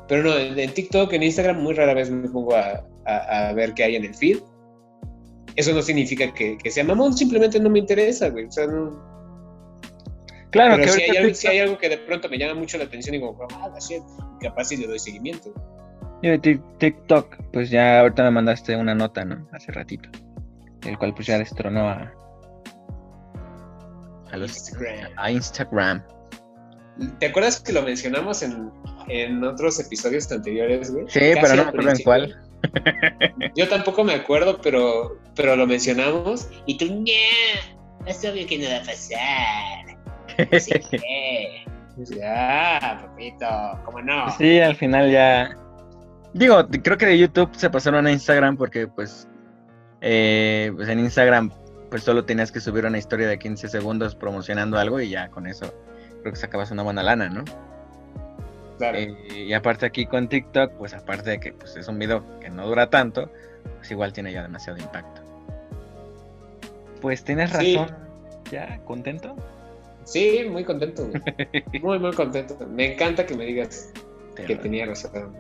pero 0.08 0.24
no, 0.24 0.38
en, 0.38 0.72
TikTok, 0.74 1.12
en 1.14 1.24
Instagram, 1.24 1.62
muy 1.62 1.74
rara 1.74 1.94
vez 1.94 2.10
me 2.12 2.28
pongo 2.30 2.56
a, 2.56 2.84
a- 3.06 3.50
a 3.50 3.54
ver 3.54 3.74
qué 3.74 3.84
hay 3.84 3.96
en 3.96 4.06
el 4.06 4.14
feed. 4.16 4.38
Eso 5.56 5.74
no 5.74 5.82
significa 5.82 6.34
que, 6.34 6.58
que 6.58 6.70
sea 6.70 6.84
mamón, 6.84 7.14
simplemente 7.18 7.60
no 7.60 7.70
me 7.70 7.80
interesa, 7.80 8.30
güey. 8.30 8.46
O 8.46 8.52
sea, 8.52 8.68
no- 8.68 9.14
Claro, 10.52 10.76
pero 10.76 10.86
que 10.86 10.92
si 10.92 11.02
hay, 11.02 11.10
ahorita 11.10 11.20
algo, 11.20 11.30
TikTok- 11.30 11.36
si 11.36 11.48
hay 11.48 11.60
algo 11.60 11.78
que 11.78 11.90
de 11.90 11.98
pronto 11.98 12.30
me 12.30 12.38
llama 12.38 12.54
mucho 12.60 12.78
la 12.78 12.86
atención 12.86 13.16
y 13.16 13.18
digo, 13.20 13.38
ah, 13.52 13.74
shit, 13.80 14.04
capaz 14.42 14.66
si 14.66 14.78
le 14.78 14.88
doy 14.88 15.00
seguimiento. 15.00 15.54
Yo 16.22 16.32
de 16.32 16.42
Tik- 16.42 16.78
TikTok, 16.78 17.36
pues 17.52 17.70
ya 17.70 18.00
ahorita 18.00 18.24
me 18.24 18.32
mandaste 18.32 18.76
una 18.76 18.96
nota, 18.96 19.26
¿no? 19.26 19.48
Hace 19.52 19.72
ratito. 19.74 20.08
El 20.86 20.98
cual 20.98 21.14
pues 21.14 21.28
ya 21.28 21.38
destronó 21.38 21.90
a, 21.90 22.14
a, 24.36 24.38
los- 24.38 24.56
Instagram. 24.58 25.12
a 25.18 25.32
Instagram. 25.32 26.04
¿Te 27.20 27.26
acuerdas 27.26 27.60
que 27.60 27.74
lo 27.74 27.82
mencionamos 27.82 28.42
en, 28.42 28.72
en 29.10 29.44
otros 29.44 29.80
episodios 29.80 30.32
anteriores, 30.32 30.92
güey? 30.94 31.06
Sí, 31.10 31.20
Casi 31.20 31.42
pero 31.42 31.56
no 31.56 31.64
me 31.64 31.70
acuerdo 31.70 31.90
en 31.92 32.04
cuál. 32.04 32.42
Yo 33.56 33.68
tampoco 33.68 34.04
me 34.04 34.14
acuerdo, 34.14 34.60
pero, 34.62 35.20
pero 35.36 35.56
lo 35.56 35.68
mencionamos. 35.68 36.48
Y 36.66 36.78
tú, 36.78 36.86
no, 36.86 38.06
es 38.06 38.24
obvio 38.24 38.48
que 38.48 38.60
no 38.60 38.70
va 38.70 38.78
a 38.78 38.84
pasar. 38.84 40.48
No 40.52 40.60
sé 40.60 40.82
qué. 40.90 41.66
Ya, 42.18 43.00
papito, 43.02 43.46
¿cómo 43.86 44.02
no? 44.02 44.30
Sí, 44.38 44.60
al 44.60 44.76
final 44.76 45.12
ya. 45.12 45.56
Digo, 46.34 46.68
creo 46.84 46.98
que 46.98 47.06
de 47.06 47.18
YouTube 47.18 47.50
se 47.56 47.70
pasaron 47.70 48.06
a 48.08 48.12
Instagram 48.12 48.58
porque, 48.58 48.88
pues, 48.88 49.28
eh, 50.02 50.72
pues 50.76 50.90
en 50.90 51.00
Instagram, 51.00 51.52
pues 51.96 52.04
solo 52.04 52.26
tenías 52.26 52.52
que 52.52 52.60
subir 52.60 52.86
una 52.86 52.98
historia 52.98 53.26
de 53.26 53.40
15 53.40 53.70
segundos 53.70 54.16
promocionando 54.16 54.78
algo 54.78 55.00
y 55.00 55.08
ya 55.08 55.30
con 55.30 55.48
eso 55.48 55.74
creo 56.20 56.34
que 56.34 56.38
sacabas 56.38 56.70
una 56.72 56.84
buena 56.84 57.02
lana, 57.02 57.30
¿no? 57.30 57.46
Claro. 58.78 58.98
Eh, 58.98 59.16
y 59.48 59.54
aparte 59.54 59.86
aquí 59.86 60.06
con 60.06 60.28
TikTok, 60.28 60.74
pues 60.74 60.94
aparte 60.94 61.30
de 61.30 61.40
que 61.40 61.54
pues, 61.54 61.78
es 61.78 61.88
un 61.88 61.98
video 61.98 62.38
que 62.42 62.50
no 62.50 62.68
dura 62.68 62.90
tanto, 62.90 63.32
pues 63.78 63.90
igual 63.92 64.12
tiene 64.12 64.34
ya 64.34 64.42
demasiado 64.42 64.78
impacto. 64.78 65.22
Pues 67.00 67.24
tienes 67.24 67.52
Sí. 67.52 67.78
razón. 67.78 67.96
¿Ya? 68.52 68.78
¿Contento? 68.84 69.34
Sí, 70.04 70.42
muy 70.52 70.66
contento. 70.66 71.08
Muy, 71.82 71.98
muy 71.98 72.12
contento. 72.12 72.58
Me 72.68 72.92
encanta 72.92 73.26
que 73.26 73.38
me 73.38 73.46
digas 73.46 73.94
Te 74.36 74.44
que 74.44 74.56
lo- 74.56 74.62
tenía 74.62 74.86
razón. 74.86 75.34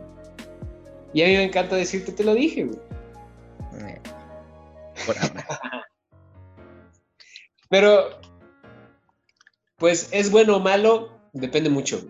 Y 1.14 1.22
a 1.22 1.26
mí 1.28 1.34
me 1.36 1.44
encanta 1.44 1.76
decirte, 1.76 2.14
te 2.14 2.24
lo 2.24 2.34
dije, 2.34 2.64
güey. 2.64 2.80
eh, 3.90 4.00
por 5.06 5.18
ahora. 5.18 5.46
Pero, 7.70 8.20
pues, 9.78 10.10
¿es 10.12 10.32
bueno 10.32 10.58
o 10.58 10.60
malo? 10.60 11.20
Depende 11.34 11.70
mucho. 11.70 12.06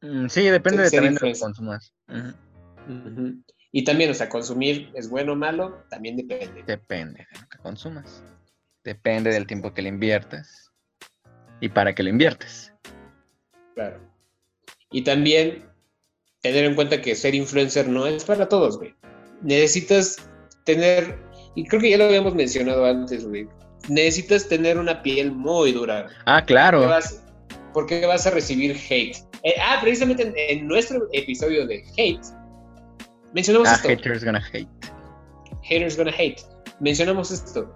Mm, 0.00 0.28
sí, 0.28 0.44
depende 0.44 0.84
de 0.84 0.90
también 0.90 1.14
de 1.14 1.20
lo 1.20 1.32
que 1.32 1.38
consumas. 1.38 1.92
Y 3.72 3.84
también, 3.84 4.10
o 4.10 4.14
sea, 4.14 4.28
consumir 4.28 4.90
es 4.94 5.10
bueno 5.10 5.32
o 5.32 5.36
malo, 5.36 5.84
también 5.90 6.16
depende. 6.16 6.62
Depende 6.62 7.26
de 7.30 7.40
lo 7.40 7.48
que 7.48 7.58
consumas. 7.58 8.22
Depende 8.84 9.30
del 9.32 9.46
tiempo 9.46 9.74
que 9.74 9.82
le 9.82 9.88
inviertas. 9.88 10.72
Y 11.60 11.68
para 11.68 11.94
qué 11.94 12.02
lo 12.02 12.10
inviertes. 12.10 12.72
Claro. 13.74 14.00
Y 14.90 15.02
también 15.02 15.64
tener 16.40 16.64
en 16.64 16.74
cuenta 16.74 17.02
que 17.02 17.14
ser 17.14 17.34
influencer 17.34 17.88
no 17.88 18.06
es 18.06 18.24
para 18.24 18.48
todos, 18.48 18.78
güey. 18.78 18.94
Necesitas 19.42 20.16
tener, 20.64 21.18
y 21.54 21.66
creo 21.66 21.80
que 21.80 21.90
ya 21.90 21.98
lo 21.98 22.04
habíamos 22.04 22.34
mencionado 22.34 22.86
antes, 22.86 23.26
güey. 23.26 23.48
Necesitas 23.88 24.48
tener 24.48 24.78
una 24.78 25.02
piel 25.02 25.32
muy 25.32 25.72
dura. 25.72 26.06
Ah, 26.24 26.38
¿Por 26.40 26.46
claro. 26.46 26.80
qué 26.80 26.86
vas, 26.86 27.22
por 27.72 27.86
qué 27.86 28.06
vas 28.06 28.26
a 28.26 28.30
recibir 28.30 28.76
hate? 28.90 29.16
Eh, 29.42 29.54
ah, 29.62 29.78
precisamente 29.80 30.22
en, 30.24 30.34
en 30.36 30.66
nuestro 30.66 31.06
episodio 31.12 31.66
de 31.66 31.84
hate, 31.96 32.24
mencionamos 33.32 33.68
Ah, 33.68 33.74
esto. 33.76 33.88
haters 33.88 34.24
gonna 34.24 34.42
hate. 34.52 34.68
Haters 35.62 35.96
gonna 35.96 36.12
hate. 36.16 36.40
Mencionamos 36.80 37.30
esto. 37.30 37.72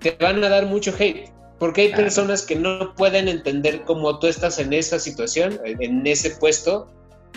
Te 0.00 0.16
van 0.20 0.42
a 0.44 0.48
dar 0.48 0.66
mucho 0.66 0.92
hate. 0.98 1.30
Porque 1.58 1.82
hay 1.82 1.88
Claro. 1.88 2.04
personas 2.04 2.42
que 2.46 2.54
no 2.54 2.94
pueden 2.94 3.26
entender 3.26 3.82
cómo 3.82 4.18
tú 4.20 4.28
estás 4.28 4.58
en 4.60 4.72
esa 4.72 4.98
situación, 5.00 5.58
en 5.64 6.06
ese 6.06 6.30
puesto, 6.30 6.88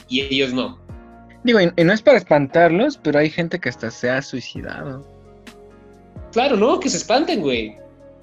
y 0.08 0.22
ellos 0.22 0.54
no. 0.54 0.80
Digo, 1.44 1.60
y, 1.60 1.72
y 1.76 1.84
no 1.84 1.92
es 1.92 2.04
para 2.04 2.20
espantarlos, 2.20 2.98
pero 3.02 3.18
hay 3.18 3.32
gente 3.32 3.60
que 3.60 3.70
hasta 3.70 3.90
se 3.90 4.12
ha 4.12 4.22
suicidado. 4.22 5.04
Claro, 6.34 6.56
no, 6.56 6.80
que 6.80 6.88
se 6.90 6.98
espanten, 6.98 7.42
güey. 7.42 7.76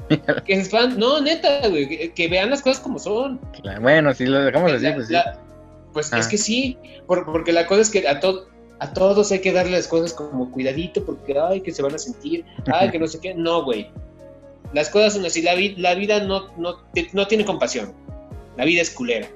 Que 0.46 0.54
se 0.54 0.60
espanten. 0.62 0.98
No, 0.98 1.20
neta, 1.20 1.68
güey. 1.68 1.88
Que, 1.88 2.12
que 2.12 2.28
vean 2.28 2.50
las 2.50 2.62
cosas 2.62 2.80
como 2.82 2.98
son. 2.98 3.38
Claro, 3.62 3.80
Bueno, 3.82 4.14
si 4.14 4.24
lo 4.26 4.40
dejamos 4.40 4.72
así, 4.72 4.84
La- 4.84 4.94
pues 4.94 5.06
sí. 5.08 5.12
la- 5.12 5.38
pues 5.92 6.12
Ah. 6.12 6.18
es 6.18 6.28
que 6.28 6.38
sí. 6.38 6.78
por- 7.06 7.24
porque 7.24 7.52
la 7.52 7.66
cosa 7.66 7.80
es 7.82 7.90
que 7.90 8.06
a, 8.06 8.20
to- 8.20 8.46
a 8.78 8.92
todos 8.92 9.32
hay 9.32 9.40
que 9.40 9.52
darle 9.52 9.72
las 9.72 9.88
cosas 9.88 10.12
como 10.12 10.50
cuidadito, 10.50 11.04
porque 11.04 11.38
ay, 11.38 11.60
que 11.62 11.72
se 11.72 11.82
van 11.82 11.94
a 11.94 11.98
sentir, 11.98 12.44
ay, 12.72 12.90
que 12.90 12.98
no 12.98 13.06
sé 13.08 13.18
qué. 13.20 13.34
No, 13.34 13.64
güey. 13.64 13.90
Las 14.72 14.88
cosas 14.90 15.14
son 15.14 15.24
así. 15.24 15.42
La, 15.42 15.54
vi- 15.54 15.74
la 15.76 15.94
vida 15.94 16.20
no, 16.20 16.48
no, 16.56 16.76
te- 16.92 17.08
no 17.12 17.26
tiene 17.26 17.44
compasión. 17.44 17.92
La 18.56 18.64
vida 18.64 18.82
es 18.82 18.90
culera. 18.90 19.26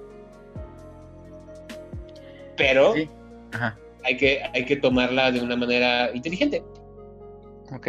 Pero 2.57 2.95
Sí. 2.95 3.09
Ajá, 3.53 3.77
hay, 4.05 4.17
que, 4.17 4.43
hay 4.55 4.65
que 4.65 4.77
tomarla 4.77 5.31
de 5.33 5.41
una 5.41 5.57
manera 5.57 6.11
inteligente. 6.15 6.63
ok. 7.75 7.89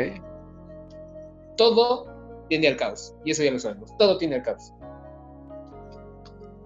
todo 1.58 2.08
tiende 2.54 2.68
al 2.68 2.78
caos. 2.78 3.16
Y 3.26 3.32
eso 3.32 3.44
ya 3.44 3.50
lo 3.50 3.58
sabemos. 3.58 3.98
Todo 3.98 4.20
tiende 4.20 4.36
al 4.36 4.44
caos. 4.44 4.72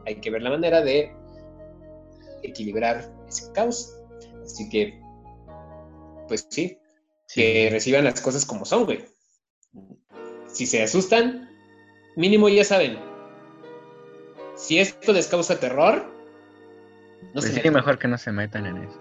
Hay 0.05 0.15
que 0.15 0.29
ver 0.29 0.41
la 0.41 0.49
manera 0.49 0.81
de 0.81 1.15
equilibrar 2.43 3.09
ese 3.25 3.49
caos. 3.53 3.95
Así 4.43 4.67
que, 4.67 5.01
pues 6.27 6.45
sí, 6.49 6.77
que 7.33 7.69
reciban 7.71 8.03
las 8.03 8.19
cosas 8.19 8.45
como 8.45 8.65
son, 8.65 8.83
güey. 8.83 9.05
Si 10.47 10.65
se 10.65 10.83
asustan, 10.83 11.49
mínimo 12.17 12.49
ya 12.49 12.65
saben. 12.65 12.99
Si 14.55 14.79
esto 14.79 15.13
les 15.13 15.27
causa 15.27 15.57
terror, 15.57 16.05
no 17.21 17.31
Pues 17.39 17.45
se 17.45 17.71
mejor 17.71 17.97
que 17.97 18.09
no 18.09 18.17
se 18.17 18.33
metan 18.33 18.65
en 18.65 18.83
eso. 18.83 18.99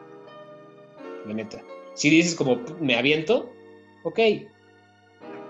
la 1.27 1.35
neta. 1.35 1.61
Si 1.95 2.11
dices 2.11 2.37
como 2.37 2.61
me 2.79 2.97
aviento, 2.97 3.53
ok. 4.05 4.21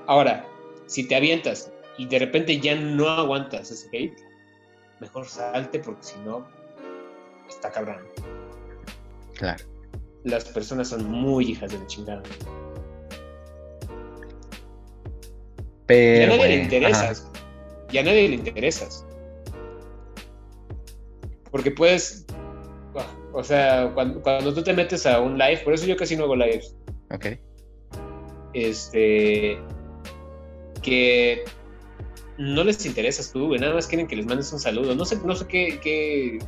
Ahora, 0.07 0.47
si 0.87 1.07
te 1.07 1.17
avientas 1.17 1.73
y 1.99 2.07
de 2.07 2.19
repente 2.19 2.59
ya 2.61 2.75
no 2.75 3.09
aguantas 3.09 3.71
ese 3.71 3.89
hate, 3.93 4.19
mejor 5.01 5.27
salte 5.27 5.79
porque 5.81 6.03
si 6.03 6.19
no, 6.21 6.47
está 7.49 7.71
cabrón. 7.71 8.07
Claro. 9.35 9.65
Las 10.25 10.45
personas 10.47 10.89
son 10.89 11.09
muy 11.09 11.51
hijas 11.51 11.71
de 11.71 11.79
la 11.79 11.87
chingada. 11.87 12.23
Pero. 15.87 16.37
nadie 16.37 16.49
le 16.49 16.63
interesas. 16.65 17.31
Y 17.93 17.99
a 17.99 18.03
nadie 18.03 18.29
le 18.29 18.35
interesas. 18.37 19.05
Porque 21.51 21.71
puedes. 21.71 22.27
O 23.33 23.45
sea, 23.45 23.91
cuando, 23.95 24.23
cuando 24.23 24.55
tú 24.55 24.63
te 24.65 24.73
metes 24.73 25.05
a 25.07 25.21
un 25.21 25.37
live, 25.37 25.59
por 25.59 25.75
eso 25.75 25.87
yo 25.87 25.97
casi 25.97 26.17
no 26.17 26.25
hago 26.25 26.37
lives. 26.37 26.75
ajá, 27.11 27.17
Ok. 27.17 27.39
Este. 28.55 29.59
Que 30.87 31.45
no 32.39 32.63
les 32.63 32.87
interesas 32.87 33.33
tú, 33.33 33.49
güey. 33.49 33.61
Nada 33.61 33.75
más 33.75 33.89
quieren 33.89 34.07
que 34.07 34.15
les 34.15 34.27
mandes 34.27 34.53
un 34.53 34.61
saludo. 34.61 34.95
No 34.95 35.05
sé, 35.05 35.19
no 35.25 35.35
sé 35.35 35.47
qué, 35.49 35.81
qué, 35.83 36.39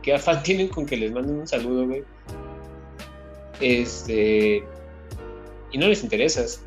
qué 0.00 0.14
afán 0.14 0.42
tienen 0.42 0.68
con 0.68 0.86
que 0.86 0.96
les 0.96 1.12
manden 1.12 1.40
un 1.40 1.46
saludo, 1.46 1.86
güey. 1.86 2.02
Este. 3.60 4.64
Y 5.72 5.78
no 5.78 5.88
les 5.88 6.02
interesas. 6.02 6.62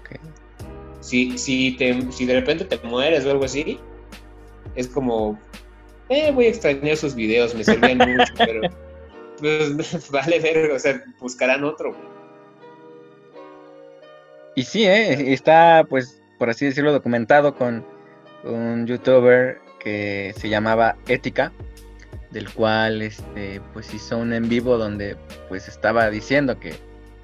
ok. 0.00 0.18
si, 1.00 1.38
si, 1.38 1.76
te, 1.76 2.10
si 2.10 2.26
de 2.26 2.34
repente 2.34 2.64
te 2.64 2.78
mueres 2.86 3.24
o 3.24 3.30
algo 3.30 3.44
así, 3.44 3.78
es 4.74 4.88
como, 4.88 5.38
eh, 6.08 6.30
voy 6.32 6.46
a 6.46 6.48
extrañar 6.48 6.96
sus 6.96 7.14
videos, 7.14 7.54
me 7.54 7.64
servían 7.64 7.98
mucho, 8.16 8.32
pero 8.36 8.60
pues 9.38 10.10
vale 10.10 10.40
ver, 10.40 10.70
o 10.70 10.78
sea, 10.78 11.02
buscarán 11.20 11.64
otro. 11.64 11.92
güey. 11.92 12.08
Y 14.54 14.62
sí, 14.64 14.84
¿eh? 14.84 15.32
está, 15.32 15.86
pues, 15.88 16.17
por 16.38 16.50
así 16.50 16.66
decirlo, 16.66 16.92
documentado 16.92 17.54
con 17.54 17.84
un 18.44 18.86
youtuber 18.86 19.60
que 19.78 20.34
se 20.36 20.48
llamaba 20.48 20.96
Ética, 21.06 21.52
del 22.30 22.50
cual, 22.50 23.02
este, 23.02 23.60
pues, 23.72 23.92
hizo 23.94 24.18
un 24.18 24.32
en 24.32 24.48
vivo 24.48 24.76
donde, 24.76 25.16
pues, 25.48 25.68
estaba 25.68 26.10
diciendo 26.10 26.58
que, 26.58 26.74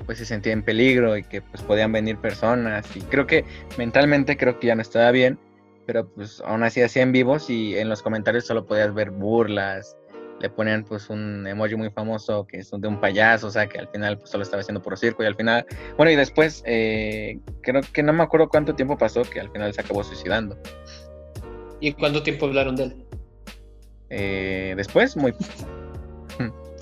pues, 0.06 0.18
se 0.18 0.24
sentía 0.24 0.52
en 0.52 0.62
peligro 0.62 1.16
y 1.16 1.22
que, 1.22 1.42
pues, 1.42 1.62
podían 1.62 1.92
venir 1.92 2.16
personas. 2.18 2.86
Y 2.96 3.00
creo 3.02 3.26
que 3.26 3.44
mentalmente 3.76 4.36
creo 4.36 4.58
que 4.58 4.68
ya 4.68 4.74
no 4.74 4.82
estaba 4.82 5.10
bien, 5.10 5.38
pero, 5.86 6.08
pues, 6.08 6.42
aún 6.46 6.62
así 6.62 6.80
hacía 6.80 7.02
en 7.02 7.12
vivos 7.12 7.50
y 7.50 7.76
en 7.76 7.88
los 7.88 8.02
comentarios 8.02 8.46
solo 8.46 8.66
podías 8.66 8.94
ver 8.94 9.10
burlas, 9.10 9.96
le 10.40 10.50
ponían, 10.50 10.84
pues, 10.84 11.08
un 11.10 11.46
emoji 11.46 11.74
muy 11.76 11.90
famoso 11.90 12.46
que 12.46 12.58
es 12.58 12.70
de 12.70 12.88
un 12.88 13.00
payaso, 13.00 13.46
o 13.46 13.50
sea, 13.50 13.66
que 13.68 13.78
al 13.78 13.88
final, 13.88 14.18
pues, 14.18 14.30
solo 14.30 14.42
estaba 14.42 14.60
haciendo 14.60 14.82
por 14.82 14.98
circo 14.98 15.22
y 15.22 15.26
al 15.26 15.36
final 15.36 15.64
bueno, 15.96 16.10
y 16.12 16.16
después, 16.16 16.62
eh, 16.66 17.38
creo 17.62 17.80
que 17.92 18.02
no 18.02 18.12
me 18.12 18.22
acuerdo 18.22 18.48
cuánto 18.48 18.74
tiempo 18.74 18.98
pasó 18.98 19.22
que 19.22 19.40
al 19.40 19.50
final 19.50 19.72
se 19.72 19.80
acabó 19.80 20.02
suicidando. 20.04 20.58
¿Y 21.80 21.92
cuánto 21.92 22.22
tiempo 22.22 22.46
hablaron 22.46 22.76
de 22.76 22.84
él? 22.84 23.04
Eh, 24.10 24.74
después, 24.76 25.16
muy... 25.16 25.32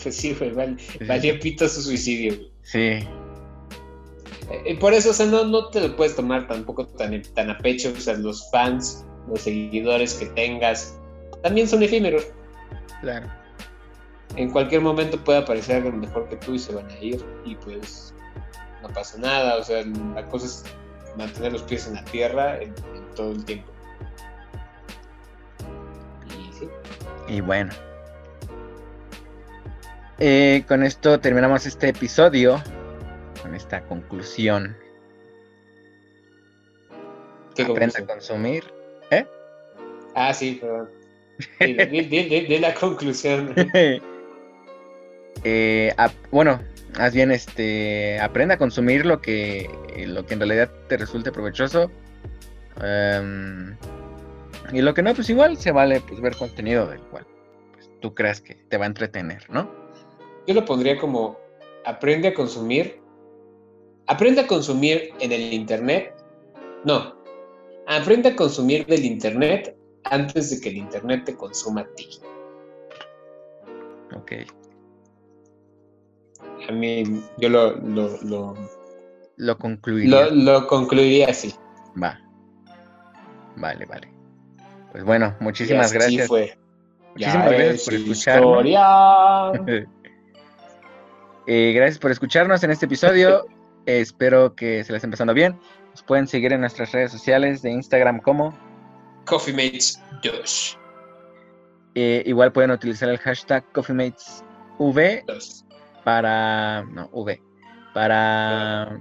Pues 0.03 0.17
sí, 0.17 0.35
güey, 0.35 0.51
val- 0.51 0.79
sí, 0.81 0.99
valió 1.07 1.39
pito 1.39 1.69
su 1.69 1.81
suicidio. 1.83 2.35
güey. 2.35 2.53
Sí, 2.63 2.79
Eh, 2.79 3.07
eh, 4.67 4.77
por 4.79 4.93
eso, 4.93 5.11
o 5.11 5.13
sea, 5.13 5.27
no, 5.27 5.45
no 5.45 5.69
te 5.69 5.81
lo 5.87 5.95
puedes 5.97 6.17
tomar 6.17 6.49
tampoco 6.49 6.87
tan, 6.87 7.23
tan 7.35 7.51
a 7.51 7.59
pecho, 7.59 7.93
o 7.97 8.01
sea, 8.01 8.15
los 8.15 8.51
fans, 8.51 9.05
los 9.29 9.43
seguidores 9.43 10.15
que 10.15 10.27
tengas, 10.27 10.99
también 11.43 11.69
son 11.69 11.83
efímeros. 11.85 12.27
claro. 13.01 13.29
En 14.37 14.51
cualquier 14.51 14.81
momento 14.81 15.19
puede 15.19 15.41
aparecer 15.41 15.77
alguien 15.77 16.01
mejor 16.01 16.29
que 16.29 16.37
tú 16.37 16.55
y 16.55 16.59
se 16.59 16.75
van 16.75 16.89
a 16.91 16.99
ir 16.99 17.25
y 17.45 17.55
pues 17.57 18.15
no 18.83 18.89
pasa 18.89 19.19
nada, 19.19 19.57
o 19.57 19.63
sea, 19.63 19.85
la 20.15 20.27
cosa 20.27 20.47
es 20.47 20.65
mantener 21.17 21.53
los 21.53 21.63
pies 21.63 21.87
en 21.87 21.95
la 21.95 22.05
tierra 22.05 22.61
en, 22.61 22.75
en 22.95 23.15
todo 23.15 23.33
el 23.33 23.45
tiempo. 23.45 23.71
Y 26.29 26.53
sí, 26.53 26.69
Y 27.29 27.41
bueno. 27.41 27.73
Eh, 30.19 30.65
con 30.69 30.83
esto 30.83 31.19
terminamos 31.21 31.67
este 31.67 31.89
episodio. 31.89 32.63
Con 33.43 33.55
esta 33.55 33.83
conclusión. 33.83 34.77
¿Qué 37.55 37.65
Aprenda 37.65 37.99
a 37.99 38.07
consumir. 38.07 38.65
¿Eh? 39.11 39.27
Ah, 40.15 40.33
sí, 40.33 40.59
perdón. 40.61 40.91
Di 41.61 42.59
la 42.59 42.75
conclusión. 42.75 43.55
Eh, 45.45 45.95
bueno, 46.31 46.61
más 46.99 47.15
bien 47.15 47.31
este 47.31 48.21
aprenda 48.21 48.55
a 48.55 48.59
consumir 48.59 49.07
lo 49.07 49.21
que 49.21 49.69
lo 50.07 50.27
que 50.27 50.35
en 50.35 50.41
realidad 50.41 50.71
te 50.89 50.97
resulte 50.97 51.33
provechoso. 51.33 51.91
Em, 52.83 53.77
y 54.73 54.81
lo 54.81 54.95
que 54.95 55.03
no, 55.03 55.15
pues 55.15 55.29
igual 55.31 55.57
se 55.57 55.73
vale 55.73 56.01
pues 56.01 56.21
ver 56.21 56.37
contenido 56.37 56.87
del 56.87 57.01
cual 57.03 57.27
pues, 57.73 57.91
tú 58.01 58.15
creas 58.15 58.41
que 58.41 58.55
te 58.55 58.79
va 58.79 58.85
a 58.85 58.89
entretener, 58.89 59.49
¿no? 59.51 59.71
Yo 60.47 60.55
lo 60.55 60.65
pondría 60.65 60.99
como 60.99 61.39
aprende 61.85 62.29
a 62.29 62.35
consumir. 62.35 63.01
Aprende 64.07 64.43
a 64.43 64.47
consumir 64.47 65.13
en 65.21 65.33
el 65.33 65.53
internet. 65.53 66.15
No. 66.85 67.17
Aprende 67.87 68.31
a 68.31 68.37
consumir 68.37 68.87
del 68.87 69.05
internet 69.05 69.77
antes 70.05 70.51
de 70.51 70.61
que 70.61 70.71
el 70.71 70.77
internet 70.79 71.25
te 71.25 71.37
consuma 71.37 71.83
a 71.83 71.95
ti. 71.95 72.09
Ok. 74.17 74.33
A 76.69 76.73
mí, 76.73 77.03
yo 77.39 77.49
lo, 77.49 77.77
lo, 77.79 78.17
lo, 78.23 78.55
Lo 79.37 79.59
concluiría. 79.59 80.27
lo, 80.27 80.31
lo 80.61 80.67
concluiría 80.67 81.29
así. 81.29 81.55
Va. 82.01 82.19
Vale, 83.57 83.85
vale. 83.87 84.09
Pues 84.93 85.05
bueno, 85.05 85.35
muchísimas 85.41 85.93
Y 85.93 85.97
así 85.97 86.17
gracias. 86.17 86.29
fue. 86.29 86.59
Muchísimas 87.15 87.51
Ya 87.51 87.57
gracias 87.57 87.85
por 87.85 87.95
escucharnos. 87.95 88.65
Eh, 91.47 91.73
gracias 91.75 91.99
por 91.99 92.13
escucharnos 92.13 92.63
en 92.63 92.71
este 92.71 92.87
episodio. 92.87 93.45
Eh, 93.87 93.99
espero 94.01 94.55
que 94.55 94.85
se 94.85 94.93
les 94.93 95.03
esté 95.03 95.11
pasando 95.11 95.35
bien. 95.35 95.59
Nos 95.91 96.03
pueden 96.05 96.29
seguir 96.29 96.53
en 96.53 96.61
nuestras 96.61 96.93
redes 96.93 97.11
sociales 97.11 97.63
de 97.63 97.71
Instagram 97.73 98.21
como. 98.21 98.57
Coffee 99.27 99.53
Mates 99.53 100.01
2. 100.23 100.79
eh, 101.97 102.23
igual 102.27 102.53
pueden 102.53 102.71
utilizar 102.71 103.09
el 103.09 103.19
hashtag 103.19 103.65
CoffeeMatesV. 103.73 105.25
Para. 106.05 106.85
No, 106.85 107.09
V. 107.13 107.41
Para. 107.95 108.99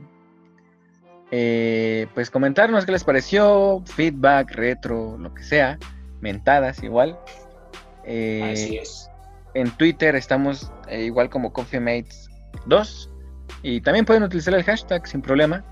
eh, 1.31 2.07
pues 2.13 2.29
comentarnos 2.29 2.85
qué 2.85 2.91
les 2.91 3.03
pareció, 3.03 3.81
feedback, 3.85 4.51
retro, 4.51 5.17
lo 5.17 5.33
que 5.33 5.43
sea, 5.43 5.77
mentadas 6.19 6.83
igual. 6.83 7.17
Eh, 8.05 8.51
Así 8.53 8.77
es. 8.77 9.09
En 9.53 9.69
Twitter 9.71 10.15
estamos 10.15 10.71
eh, 10.87 11.03
igual 11.03 11.29
como 11.29 11.51
CoffeeMates2 11.53 13.09
y 13.63 13.81
también 13.81 14.05
pueden 14.05 14.23
utilizar 14.23 14.53
el 14.53 14.63
hashtag 14.63 15.07
sin 15.07 15.21
problema. 15.21 15.63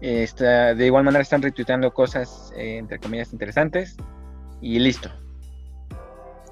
Eh, 0.00 0.22
está- 0.22 0.74
de 0.74 0.86
igual 0.86 1.04
manera 1.04 1.22
están 1.22 1.42
retuiteando 1.42 1.92
cosas 1.92 2.52
eh, 2.56 2.78
entre 2.78 2.98
comillas 2.98 3.32
interesantes 3.32 3.96
y 4.60 4.78
listo. 4.78 5.10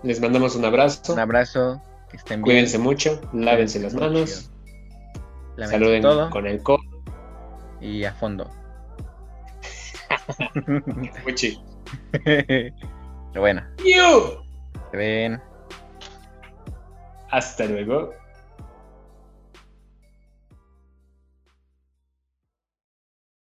Les 0.03 0.21
mandamos 0.21 0.55
un 0.57 0.65
abrazo. 0.65 1.13
Un 1.15 1.19
abrazo, 1.19 1.83
que 2.17 2.19
estén 2.19 2.43
bien. 2.43 2.57
Cuídense 2.57 2.79
mucho. 2.79 3.21
Lávense 3.33 3.79
las 3.81 3.95
manos. 3.95 4.51
Lávense 5.57 5.73
Saluden 5.79 6.03
todo 6.03 6.31
con 6.31 6.47
el 6.47 6.63
codo. 6.63 6.79
y 7.81 8.05
a 8.05 8.13
fondo. 8.13 8.51
Muchi. 11.25 11.61
Bueno, 13.35 13.63
¡Yu! 13.85 14.43
se 14.91 14.97
ven. 14.97 15.43
Hasta 17.31 17.67
luego. 17.67 18.15